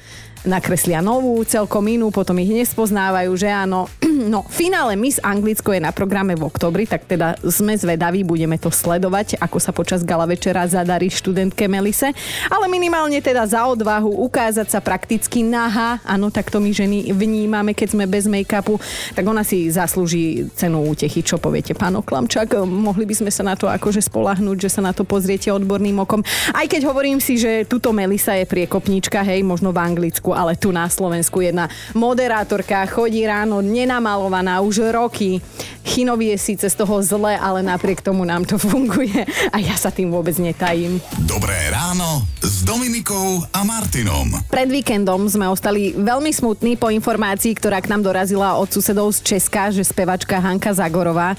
nakreslia 0.45 1.01
novú, 1.01 1.43
celkom 1.43 1.83
inú, 1.89 2.13
potom 2.13 2.39
ich 2.39 2.51
nespoznávajú, 2.53 3.33
že 3.35 3.49
áno. 3.51 3.89
No, 4.19 4.43
finále 4.43 4.99
Miss 4.99 5.23
Anglicko 5.23 5.71
je 5.71 5.79
na 5.79 5.95
programe 5.95 6.35
v 6.35 6.43
oktobri, 6.43 6.91
tak 6.91 7.07
teda 7.07 7.39
sme 7.47 7.79
zvedaví, 7.79 8.27
budeme 8.27 8.59
to 8.59 8.67
sledovať, 8.67 9.39
ako 9.39 9.63
sa 9.63 9.71
počas 9.71 10.03
gala 10.03 10.27
večera 10.27 10.67
zadarí 10.67 11.07
študentke 11.07 11.71
Melise, 11.71 12.11
ale 12.51 12.67
minimálne 12.67 13.23
teda 13.23 13.47
za 13.47 13.63
odvahu 13.71 14.11
ukázať 14.27 14.75
sa 14.75 14.83
prakticky 14.83 15.47
naha, 15.47 16.03
áno, 16.03 16.35
tak 16.35 16.51
to 16.51 16.59
my 16.59 16.75
ženy 16.75 17.15
vnímame, 17.15 17.79
keď 17.79 17.95
sme 17.95 18.11
bez 18.11 18.27
make-upu, 18.27 18.83
tak 19.15 19.23
ona 19.23 19.47
si 19.47 19.71
zaslúži 19.71 20.51
cenu 20.59 20.83
útechy, 20.83 21.23
čo 21.23 21.39
poviete, 21.39 21.79
pán 21.79 21.95
Oklamčak, 21.95 22.59
mohli 22.67 23.07
by 23.07 23.15
sme 23.15 23.31
sa 23.31 23.47
na 23.47 23.55
to 23.55 23.71
akože 23.71 24.03
spolahnúť, 24.03 24.67
že 24.67 24.75
sa 24.75 24.83
na 24.83 24.91
to 24.91 25.07
pozriete 25.07 25.49
odborným 25.55 26.03
okom. 26.03 26.27
Aj 26.51 26.67
keď 26.67 26.91
hovorím 26.91 27.23
si, 27.23 27.39
že 27.39 27.65
túto 27.71 27.95
Melisa 27.95 28.35
je 28.35 28.51
priekopníčka, 28.51 29.23
hej, 29.23 29.47
možno 29.47 29.71
v 29.71 29.79
Anglicku, 29.79 30.35
ale 30.39 30.55
tu 30.55 30.71
na 30.71 30.87
Slovensku 30.87 31.43
jedna 31.43 31.67
moderátorka 31.99 32.87
chodí 32.87 33.27
ráno 33.27 33.59
nenamalovaná 33.59 34.63
už 34.63 34.95
roky. 34.95 35.43
Chinovi 35.83 36.37
je 36.37 36.39
síce 36.39 36.67
z 36.71 36.77
toho 36.79 37.03
zle, 37.03 37.35
ale 37.35 37.65
napriek 37.65 38.05
tomu 38.05 38.23
nám 38.23 38.47
to 38.47 38.55
funguje 38.55 39.27
a 39.51 39.57
ja 39.59 39.75
sa 39.75 39.91
tým 39.91 40.15
vôbec 40.15 40.37
netajím. 40.39 41.03
Dobré 41.27 41.57
ráno 41.75 42.23
s 42.39 42.63
Dominikou 42.63 43.43
a 43.51 43.65
Martinom. 43.65 44.31
Pred 44.53 44.69
víkendom 44.69 45.27
sme 45.27 45.49
ostali 45.49 45.97
veľmi 45.97 46.31
smutní 46.31 46.77
po 46.79 46.93
informácii, 46.93 47.57
ktorá 47.57 47.81
k 47.83 47.91
nám 47.91 48.05
dorazila 48.05 48.61
od 48.61 48.69
susedov 48.69 49.11
z 49.17 49.25
Česka, 49.35 49.73
že 49.75 49.83
spevačka 49.83 50.39
Hanka 50.39 50.77
Zagorová 50.77 51.35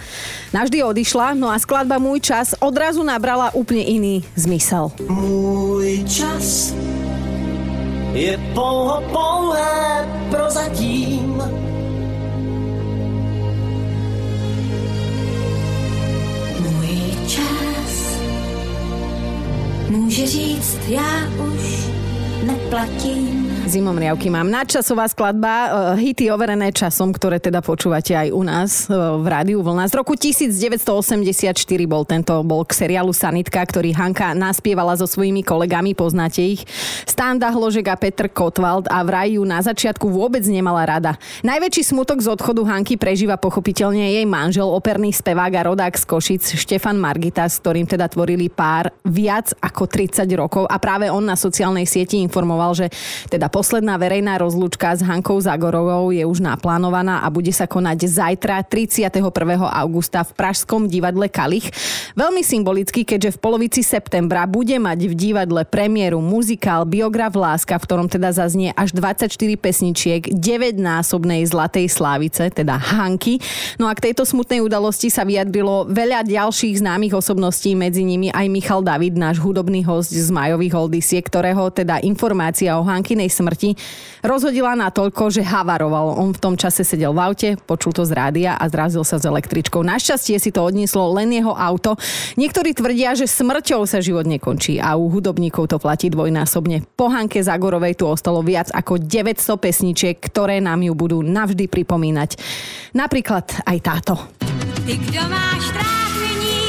navždy 0.49 0.81
odišla, 0.81 1.37
no 1.37 1.47
a 1.53 1.57
skladba 1.61 2.01
Môj 2.01 2.25
čas 2.25 2.57
odrazu 2.57 3.05
nabrala 3.05 3.53
úplne 3.53 3.85
iný 3.85 4.25
zmysel. 4.33 4.89
Môj 5.05 6.01
čas 6.09 6.73
je 8.13 8.37
pouho 8.53 9.01
pouhé 9.01 10.07
prozatím. 10.31 11.43
Můj 16.59 17.27
čas 17.27 18.19
může 19.89 20.27
říct, 20.27 20.79
já 20.87 21.29
už 21.53 21.89
neplatím. 22.43 23.48
Zimom 23.69 23.93
riavky 23.93 24.33
mám. 24.33 24.49
Nadčasová 24.49 25.05
skladba, 25.05 25.53
uh, 25.53 25.69
hity 25.93 26.33
overené 26.33 26.73
časom, 26.73 27.13
ktoré 27.13 27.37
teda 27.37 27.61
počúvate 27.61 28.17
aj 28.17 28.33
u 28.33 28.41
nás 28.41 28.89
uh, 28.89 29.21
v 29.21 29.29
rádiu 29.29 29.61
Vlna. 29.61 29.85
Z 29.85 29.93
roku 29.93 30.17
1984 30.17 31.53
bol 31.85 32.01
tento 32.01 32.33
bol 32.41 32.65
k 32.65 32.73
seriálu 32.73 33.13
Sanitka, 33.13 33.61
ktorý 33.61 33.93
Hanka 33.93 34.33
naspievala 34.33 34.97
so 34.97 35.05
svojimi 35.05 35.45
kolegami, 35.45 35.93
poznáte 35.93 36.41
ich. 36.41 36.65
Standa 37.05 37.53
Hložek 37.53 37.93
a 37.93 37.95
Petr 38.01 38.33
Kotwald 38.33 38.89
a 38.89 39.05
vraj 39.05 39.37
ju 39.37 39.45
na 39.45 39.61
začiatku 39.61 40.09
vôbec 40.09 40.41
nemala 40.49 40.89
rada. 40.89 41.21
Najväčší 41.45 41.93
smutok 41.93 42.25
z 42.25 42.33
odchodu 42.33 42.65
Hanky 42.65 42.97
prežíva 42.97 43.37
pochopiteľne 43.37 44.17
jej 44.17 44.25
manžel, 44.25 44.65
operný 44.65 45.13
spevák 45.13 45.53
a 45.53 45.61
rodák 45.69 45.93
z 45.93 46.09
Košic, 46.09 46.57
Štefan 46.57 46.97
Margita, 46.97 47.45
s 47.45 47.61
ktorým 47.61 47.85
teda 47.85 48.09
tvorili 48.09 48.49
pár 48.49 48.89
viac 49.05 49.53
ako 49.61 49.85
30 49.85 50.25
rokov 50.33 50.65
a 50.65 50.81
práve 50.81 51.05
on 51.13 51.21
na 51.21 51.37
sociálnej 51.37 51.85
sieti 51.85 52.17
informoval, 52.17 52.73
že 52.73 52.89
teda 53.29 53.58
posledná 53.59 53.99
verejná 53.99 54.39
rozlúčka 54.39 54.95
s 54.95 55.03
Hankou 55.03 55.35
Zagorovou 55.35 56.15
je 56.15 56.23
už 56.23 56.39
naplánovaná 56.39 57.19
a 57.19 57.27
bude 57.27 57.51
sa 57.51 57.67
konať 57.67 58.07
zajtra 58.07 58.63
31. 58.63 59.19
augusta 59.67 60.23
v 60.23 60.31
Pražskom 60.31 60.87
divadle 60.87 61.27
Kalich. 61.27 61.67
Veľmi 62.15 62.39
symbolicky, 62.39 63.03
keďže 63.03 63.35
v 63.35 63.41
polovici 63.43 63.83
septembra 63.83 64.47
bude 64.47 64.79
mať 64.79 65.11
v 65.11 65.11
divadle 65.11 65.67
premiéru 65.67 66.23
muzikál 66.23 66.87
Biograf 66.87 67.35
Láska, 67.35 67.75
v 67.75 67.83
ktorom 67.83 68.07
teda 68.07 68.31
zaznie 68.31 68.71
až 68.79 68.95
24 68.95 69.27
pesničiek 69.59 70.31
9-násobnej 70.31 71.43
Zlatej 71.43 71.91
Slávice, 71.91 72.47
teda 72.55 72.79
Hanky. 72.79 73.43
No 73.75 73.91
a 73.91 73.93
k 73.99 74.07
tejto 74.07 74.23
smutnej 74.23 74.63
udalosti 74.63 75.11
sa 75.11 75.27
vyjadrilo 75.27 75.83
veľa 75.91 76.23
ďalších 76.23 76.79
známych 76.79 77.11
osobností, 77.11 77.75
medzi 77.75 78.07
nimi 78.07 78.31
aj 78.31 78.47
Michal 78.47 78.87
David, 78.87 79.19
náš 79.19 79.43
hudobný 79.43 79.83
host 79.83 80.15
z 80.15 80.31
Majových 80.31 80.79
Oldisie, 80.79 81.19
ktorého 81.19 81.67
teda 81.75 81.99
informácia 82.07 82.79
o 82.79 82.87
Hankinej 82.87 83.27
smrti 83.27 83.48
smrti, 83.49 83.73
rozhodila 84.21 84.77
na 84.77 84.93
toľko, 84.93 85.33
že 85.33 85.41
havaroval. 85.41 86.21
On 86.21 86.29
v 86.29 86.37
tom 86.37 86.53
čase 86.53 86.85
sedel 86.85 87.17
v 87.17 87.19
aute, 87.25 87.49
počul 87.57 87.97
to 87.97 88.05
z 88.05 88.13
rádia 88.13 88.53
a 88.53 88.69
zrazil 88.69 89.01
sa 89.01 89.17
s 89.17 89.25
električkou. 89.25 89.81
Našťastie 89.81 90.37
si 90.37 90.53
to 90.53 90.61
odnieslo 90.61 91.09
len 91.17 91.33
jeho 91.33 91.57
auto. 91.57 91.97
Niektorí 92.37 92.77
tvrdia, 92.77 93.17
že 93.17 93.25
smrťou 93.25 93.89
sa 93.89 94.05
život 94.05 94.29
nekončí 94.29 94.77
a 94.77 94.93
u 94.93 95.09
hudobníkov 95.09 95.73
to 95.73 95.81
platí 95.81 96.13
dvojnásobne. 96.13 96.85
Po 96.93 97.09
Hanke 97.09 97.41
Zagorovej 97.41 97.97
tu 97.97 98.05
ostalo 98.05 98.45
viac 98.45 98.69
ako 98.69 99.01
900 99.01 99.41
pesničiek, 99.57 100.15
ktoré 100.21 100.61
nám 100.61 100.85
ju 100.85 100.93
budú 100.93 101.25
navždy 101.25 101.65
pripomínať. 101.65 102.37
Napríklad 102.93 103.65
aj 103.65 103.77
táto. 103.81 104.13
Ty, 104.85 104.93
kdo 104.93 105.21
máš 105.25 105.63
trápení, 105.73 106.61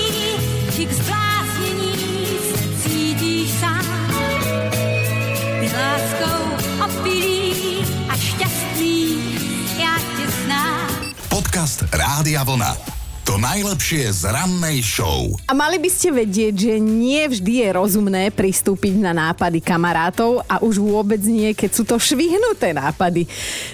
Podcast 11.61 11.93
Rádia 11.93 12.41
Vlna. 12.41 13.00
Najlepšie 13.41 14.13
z 14.13 14.37
rannej 14.37 14.85
show. 14.85 15.33
A 15.49 15.57
mali 15.57 15.81
by 15.81 15.89
ste 15.89 16.13
vedieť, 16.13 16.53
že 16.61 16.75
nie 16.77 17.25
vždy 17.25 17.65
je 17.65 17.69
rozumné 17.73 18.29
pristúpiť 18.29 19.01
na 19.01 19.17
nápady 19.17 19.65
kamarátov 19.65 20.45
a 20.45 20.61
už 20.61 20.77
vôbec 20.77 21.25
nie, 21.25 21.49
keď 21.57 21.71
sú 21.73 21.89
to 21.89 21.97
švihnuté 21.97 22.77
nápady. 22.77 23.25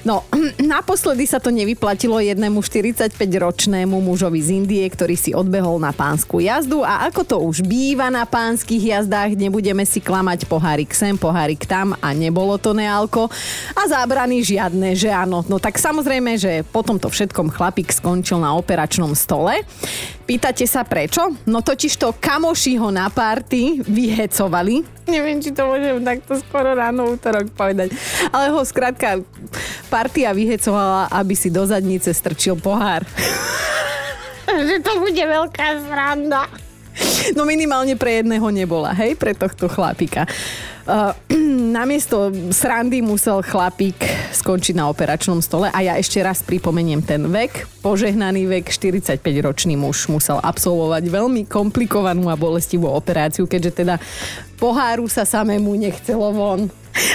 No, 0.06 0.22
naposledy 0.62 1.26
sa 1.26 1.42
to 1.42 1.50
nevyplatilo 1.50 2.22
jednému 2.22 2.62
45-ročnému 2.62 3.98
mužovi 3.98 4.38
z 4.38 4.54
Indie, 4.54 4.86
ktorý 4.86 5.18
si 5.18 5.34
odbehol 5.34 5.82
na 5.82 5.90
pánsku 5.90 6.38
jazdu 6.38 6.86
a 6.86 7.02
ako 7.10 7.26
to 7.26 7.36
už 7.42 7.66
býva 7.66 8.06
na 8.06 8.22
pánskych 8.22 8.94
jazdách, 8.94 9.34
nebudeme 9.34 9.82
si 9.82 9.98
klamať 9.98 10.46
pohárik 10.46 10.94
sem, 10.94 11.18
pohárik 11.18 11.66
tam 11.66 11.98
a 11.98 12.14
nebolo 12.14 12.54
to 12.54 12.70
nealko 12.70 13.26
a 13.74 13.82
zábrany 13.90 14.46
žiadne, 14.46 14.94
že 14.94 15.10
áno. 15.10 15.42
No 15.50 15.58
tak 15.58 15.74
samozrejme, 15.82 16.38
že 16.38 16.62
po 16.70 16.86
tomto 16.86 17.10
všetkom 17.10 17.50
chlapík 17.50 17.90
skončil 17.90 18.38
na 18.38 18.54
operačnom 18.54 19.10
stole 19.18 19.55
Pýtate 20.26 20.66
sa 20.66 20.82
prečo? 20.82 21.22
No 21.46 21.62
totiž 21.62 21.94
to 21.96 22.10
kamoši 22.16 22.76
ho 22.80 22.90
na 22.90 23.06
párty 23.06 23.78
vyhecovali. 23.86 24.82
Neviem, 25.06 25.38
či 25.38 25.54
to 25.54 25.70
môžem 25.70 26.02
takto 26.02 26.34
skoro 26.42 26.74
ráno 26.74 27.06
útorok 27.14 27.46
povedať. 27.54 27.94
Ale 28.34 28.50
ho 28.50 28.60
skrátka 28.66 29.22
partia 29.86 30.34
vyhecovala, 30.34 31.06
aby 31.14 31.34
si 31.38 31.46
do 31.46 31.62
zadnice 31.62 32.10
strčil 32.10 32.58
pohár. 32.58 33.06
že 34.66 34.82
to 34.82 34.98
bude 34.98 35.20
veľká 35.20 35.66
sranda. 35.86 36.50
No 37.36 37.44
minimálne 37.44 37.92
pre 37.98 38.24
jedného 38.24 38.48
nebola, 38.48 38.96
hej, 38.96 39.18
pre 39.20 39.36
tohto 39.36 39.68
chlapika. 39.68 40.24
Uh, 40.86 41.10
namiesto 41.76 42.30
srandy 42.54 43.02
musel 43.02 43.42
chlapík 43.42 43.98
skončiť 44.30 44.78
na 44.78 44.86
operačnom 44.86 45.42
stole 45.42 45.66
a 45.66 45.78
ja 45.82 45.98
ešte 45.98 46.22
raz 46.22 46.46
pripomeniem 46.46 47.02
ten 47.02 47.26
vek. 47.26 47.66
Požehnaný 47.82 48.46
vek, 48.46 48.70
45-ročný 48.70 49.74
muž 49.74 50.06
musel 50.06 50.38
absolvovať 50.38 51.10
veľmi 51.10 51.50
komplikovanú 51.50 52.30
a 52.30 52.38
bolestivú 52.38 52.86
operáciu, 52.86 53.50
keďže 53.50 53.82
teda 53.82 53.94
poháru 54.62 55.10
sa 55.10 55.26
samému 55.26 55.74
nechcelo 55.74 56.30
von. 56.30 56.70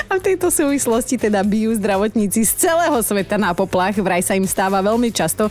A 0.10 0.18
v 0.18 0.26
tejto 0.34 0.54
súvislosti 0.54 1.18
teda 1.18 1.42
bijú 1.42 1.74
zdravotníci 1.76 2.46
z 2.46 2.52
celého 2.68 2.98
sveta 3.02 3.36
na 3.42 3.52
poplach. 3.58 3.98
Vraj 3.98 4.22
sa 4.22 4.38
im 4.38 4.46
stáva 4.46 4.80
veľmi 4.84 5.10
často, 5.10 5.50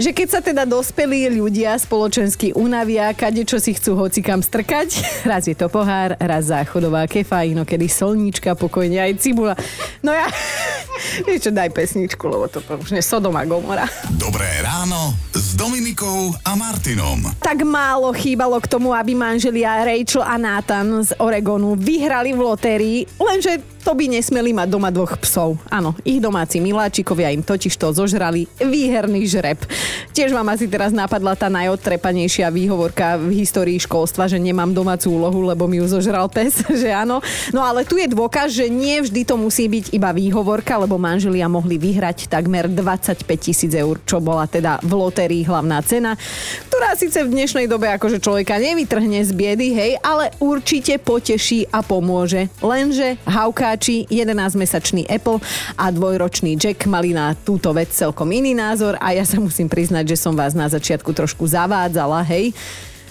že 0.00 0.10
keď 0.10 0.28
sa 0.28 0.40
teda 0.42 0.62
dospelí 0.66 1.30
ľudia 1.30 1.78
spoločensky 1.78 2.56
unavia, 2.56 3.12
kade 3.14 3.46
čo 3.46 3.62
si 3.62 3.76
chcú 3.76 3.94
hocikam 3.94 4.42
strkať, 4.42 5.02
raz 5.30 5.46
je 5.46 5.54
to 5.54 5.70
pohár, 5.70 6.18
raz 6.18 6.50
záchodová 6.50 7.06
kefa, 7.06 7.46
inokedy 7.46 7.86
solníčka, 7.86 8.58
pokojne 8.58 8.98
aj 8.98 9.12
cibula. 9.22 9.54
No 10.02 10.10
ja, 10.10 10.26
vieš 11.26 11.48
čo, 11.48 11.50
daj 11.50 11.70
pesničku, 11.72 12.24
lebo 12.28 12.46
to 12.46 12.60
už 12.60 12.94
nie 12.94 13.02
Sodoma 13.04 13.44
Gomora. 13.48 13.88
Dobré 14.14 14.48
ráno 14.60 15.16
s 15.32 15.56
Dominikou 15.56 16.34
a 16.44 16.52
Martinom. 16.56 17.34
Tak 17.40 17.64
málo 17.64 18.12
chýbalo 18.14 18.60
k 18.60 18.70
tomu, 18.70 18.92
aby 18.94 19.16
manželia 19.16 19.82
Rachel 19.84 20.22
a 20.24 20.36
Nathan 20.36 21.02
z 21.04 21.16
Oregonu 21.18 21.76
vyhrali 21.76 22.32
v 22.36 22.40
lotérii, 22.40 22.98
lenže 23.18 23.79
to 23.80 23.96
by 23.96 24.06
nesmeli 24.06 24.52
mať 24.52 24.68
doma 24.68 24.92
dvoch 24.92 25.16
psov. 25.24 25.56
Áno, 25.72 25.96
ich 26.04 26.20
domáci 26.20 26.60
miláčikovia 26.60 27.32
im 27.32 27.40
totiž 27.40 27.74
to 27.80 27.90
zožrali 27.96 28.44
výherný 28.60 29.24
žreb. 29.24 29.58
Tiež 30.12 30.36
vám 30.36 30.52
asi 30.52 30.68
teraz 30.68 30.92
napadla 30.92 31.32
tá 31.32 31.48
najodtrepanejšia 31.48 32.52
výhovorka 32.52 33.16
v 33.16 33.40
histórii 33.40 33.80
školstva, 33.80 34.28
že 34.28 34.36
nemám 34.36 34.76
domácu 34.76 35.10
úlohu, 35.16 35.40
lebo 35.48 35.64
mi 35.64 35.80
ju 35.80 35.86
zožral 35.88 36.28
pes, 36.28 36.60
že 36.82 36.92
áno. 36.92 37.24
No 37.50 37.64
ale 37.64 37.88
tu 37.88 37.96
je 37.96 38.06
dôkaz, 38.06 38.52
že 38.52 38.68
nie 38.68 39.00
vždy 39.00 39.24
to 39.24 39.40
musí 39.40 39.66
byť 39.66 39.96
iba 39.96 40.12
výhovorka, 40.12 40.76
lebo 40.76 41.00
manželia 41.00 41.48
mohli 41.48 41.80
vyhrať 41.80 42.28
takmer 42.28 42.68
25 42.68 43.24
tisíc 43.40 43.72
eur, 43.72 43.96
čo 44.04 44.20
bola 44.20 44.44
teda 44.44 44.78
v 44.84 44.92
lotérii 44.92 45.42
hlavná 45.48 45.80
cena, 45.80 46.14
ktorá 46.80 46.96
síce 46.96 47.20
v 47.28 47.36
dnešnej 47.36 47.68
dobe 47.68 47.92
akože 47.92 48.24
človeka 48.24 48.56
nevytrhne 48.56 49.20
z 49.20 49.36
biedy, 49.36 49.76
hej, 49.76 50.00
ale 50.00 50.32
určite 50.40 50.96
poteší 50.96 51.68
a 51.68 51.84
pomôže. 51.84 52.48
Lenže 52.64 53.20
poslucháči, 53.28 54.08
11-mesačný 54.08 55.04
Apple 55.04 55.44
a 55.76 55.92
dvojročný 55.92 56.56
Jack 56.56 56.88
mali 56.88 57.12
na 57.12 57.36
túto 57.36 57.76
vec 57.76 57.92
celkom 57.92 58.32
iný 58.32 58.56
názor 58.56 58.96
a 58.96 59.12
ja 59.12 59.28
sa 59.28 59.36
musím 59.36 59.68
priznať, 59.68 60.16
že 60.16 60.24
som 60.24 60.32
vás 60.32 60.56
na 60.56 60.72
začiatku 60.72 61.12
trošku 61.12 61.44
zavádzala, 61.44 62.24
hej. 62.24 62.56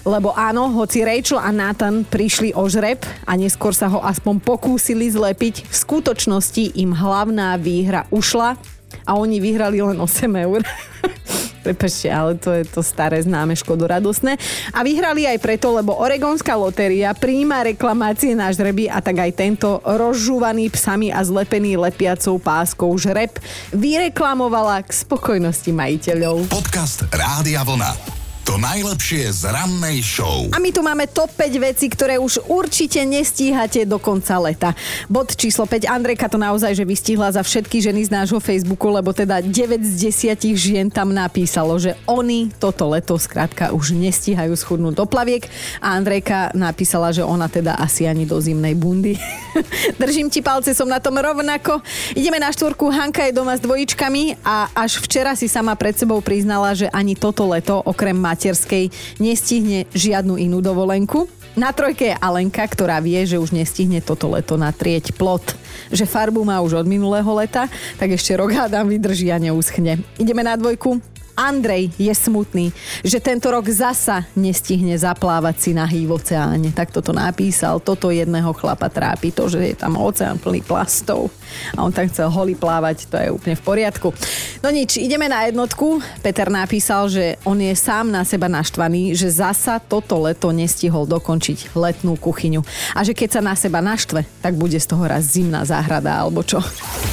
Lebo 0.02 0.34
áno, 0.34 0.74
hoci 0.74 1.06
Rachel 1.06 1.38
a 1.38 1.54
Nathan 1.54 2.10
prišli 2.10 2.58
o 2.58 2.66
žreb 2.66 3.06
a 3.30 3.38
neskôr 3.38 3.78
sa 3.78 3.86
ho 3.86 4.02
aspoň 4.02 4.42
pokúsili 4.42 5.14
zlepiť, 5.14 5.70
v 5.70 5.76
skutočnosti 5.78 6.74
im 6.74 6.90
hlavná 6.98 7.54
výhra 7.62 8.10
ušla 8.10 8.58
a 9.06 9.12
oni 9.14 9.38
vyhrali 9.38 9.78
len 9.78 10.02
8 10.02 10.10
eur. 10.42 10.66
Prepačte, 11.60 12.08
ale 12.08 12.40
to 12.40 12.56
je 12.56 12.64
to 12.68 12.80
staré 12.80 13.20
známe 13.20 13.56
škodoradosné. 13.56 14.40
A 14.72 14.80
vyhrali 14.84 15.28
aj 15.28 15.38
preto, 15.44 15.76
lebo 15.76 15.98
Oregonská 15.98 16.56
lotéria 16.56 17.12
príjma 17.12 17.68
reklamácie 17.68 18.36
na 18.36 18.52
žreby 18.52 18.88
a 18.88 19.04
tak 19.04 19.20
aj 19.20 19.32
tento 19.36 19.84
rozžúvaný 19.84 20.72
psami 20.72 21.12
a 21.12 21.20
zlepený 21.24 21.76
lepiacou 21.76 22.40
páskou 22.40 22.92
žreb 22.96 23.32
vyreklamovala 23.76 24.84
k 24.86 24.90
spokojnosti 24.92 25.72
majiteľov. 25.72 26.48
Podcast 26.48 27.04
Rádia 27.12 27.64
Vlna. 27.64 28.19
To 28.50 28.58
najlepšie 28.58 29.30
z 29.30 29.46
rannej 29.46 30.02
show. 30.02 30.50
A 30.50 30.58
my 30.58 30.74
tu 30.74 30.82
máme 30.82 31.06
top 31.06 31.30
5 31.38 31.54
vecí, 31.62 31.86
ktoré 31.86 32.18
už 32.18 32.50
určite 32.50 32.98
nestíhate 33.06 33.86
do 33.86 34.02
konca 34.02 34.42
leta. 34.42 34.74
Bod 35.06 35.38
číslo 35.38 35.70
5. 35.70 35.86
Andrejka 35.86 36.26
to 36.26 36.42
naozaj, 36.42 36.74
že 36.74 36.82
vystihla 36.82 37.30
za 37.30 37.46
všetky 37.46 37.78
ženy 37.78 38.10
z 38.10 38.10
nášho 38.10 38.42
Facebooku, 38.42 38.90
lebo 38.90 39.14
teda 39.14 39.46
9 39.46 39.54
z 39.86 39.94
10 40.34 40.58
žien 40.58 40.90
tam 40.90 41.14
napísalo, 41.14 41.78
že 41.78 41.94
oni 42.10 42.50
toto 42.58 42.90
leto 42.90 43.22
skrátka 43.22 43.70
už 43.70 43.94
nestíhajú 43.94 44.58
schudnúť 44.58 44.98
do 44.98 45.06
plaviek 45.06 45.46
a 45.78 45.94
Andrejka 45.94 46.50
napísala, 46.58 47.14
že 47.14 47.22
ona 47.22 47.46
teda 47.46 47.78
asi 47.78 48.10
ani 48.10 48.26
do 48.26 48.42
zimnej 48.42 48.74
bundy. 48.74 49.14
Držím 50.02 50.34
ti 50.34 50.42
palce, 50.42 50.74
som 50.74 50.90
na 50.90 50.98
tom 50.98 51.22
rovnako. 51.22 51.86
Ideme 52.18 52.42
na 52.42 52.50
štvorku, 52.50 52.90
Hanka 52.90 53.30
je 53.30 53.38
doma 53.38 53.54
s 53.54 53.62
dvojičkami 53.62 54.42
a 54.42 54.74
až 54.74 54.98
včera 55.06 55.38
si 55.38 55.46
sama 55.46 55.78
pred 55.78 55.94
sebou 55.94 56.18
priznala, 56.18 56.74
že 56.74 56.90
ani 56.90 57.14
toto 57.14 57.46
leto 57.46 57.86
okrem 57.86 58.18
mať 58.18 58.39
materskej 58.40 58.88
nestihne 59.20 59.84
žiadnu 59.92 60.40
inú 60.40 60.64
dovolenku. 60.64 61.28
Na 61.60 61.76
trojke 61.76 62.16
je 62.16 62.16
Alenka, 62.16 62.64
ktorá 62.64 63.04
vie, 63.04 63.20
že 63.28 63.36
už 63.36 63.52
nestihne 63.52 64.00
toto 64.00 64.32
leto 64.32 64.56
natrieť 64.56 65.12
plot. 65.12 65.60
Že 65.92 66.08
farbu 66.08 66.48
má 66.48 66.64
už 66.64 66.80
od 66.80 66.88
minulého 66.88 67.28
leta, 67.36 67.68
tak 68.00 68.16
ešte 68.16 68.40
rok 68.40 68.56
hádam 68.56 68.88
vydrží 68.88 69.28
a 69.28 69.44
neúschne. 69.44 70.00
Ideme 70.16 70.40
na 70.40 70.56
dvojku. 70.56 71.19
Andrej 71.40 71.96
je 71.96 72.12
smutný, 72.12 72.76
že 73.00 73.24
tento 73.24 73.48
rok 73.48 73.64
zasa 73.72 74.28
nestihne 74.36 75.00
zaplávať 75.00 75.56
si 75.56 75.72
nahý 75.72 76.04
v 76.04 76.20
oceáne. 76.20 76.76
Tak 76.76 76.92
toto 76.92 77.16
napísal. 77.16 77.80
Toto 77.80 78.12
jedného 78.12 78.52
chlapa 78.52 78.92
trápi. 78.92 79.32
To, 79.32 79.48
že 79.48 79.64
je 79.64 79.76
tam 79.80 79.96
oceán 79.96 80.36
plný 80.36 80.60
plastov 80.68 81.32
a 81.76 81.80
on 81.80 81.96
tam 81.96 82.12
chcel 82.12 82.28
holý 82.28 82.60
plávať, 82.60 83.08
to 83.08 83.16
je 83.16 83.32
úplne 83.32 83.56
v 83.56 83.64
poriadku. 83.64 84.12
No 84.60 84.68
nič, 84.68 85.00
ideme 85.00 85.32
na 85.32 85.48
jednotku. 85.48 86.04
Peter 86.20 86.52
napísal, 86.52 87.08
že 87.08 87.40
on 87.48 87.58
je 87.58 87.72
sám 87.72 88.12
na 88.12 88.28
seba 88.28 88.52
naštvaný, 88.52 89.16
že 89.16 89.32
zasa 89.32 89.80
toto 89.80 90.20
leto 90.20 90.52
nestihol 90.52 91.08
dokončiť 91.08 91.72
letnú 91.74 92.20
kuchyňu. 92.20 92.62
A 92.94 93.08
že 93.08 93.16
keď 93.16 93.40
sa 93.40 93.42
na 93.42 93.56
seba 93.56 93.80
naštve, 93.80 94.28
tak 94.44 94.60
bude 94.60 94.76
z 94.76 94.88
toho 94.88 95.08
raz 95.08 95.24
zimná 95.32 95.64
záhrada 95.64 96.20
alebo 96.20 96.44
čo. 96.44 96.60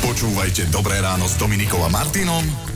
Počúvajte 0.03 0.69
Dobré 0.75 0.99
ráno 0.99 1.31
s 1.31 1.39
Dominikom 1.39 1.81
a 1.87 1.91
Martinom 1.93 2.76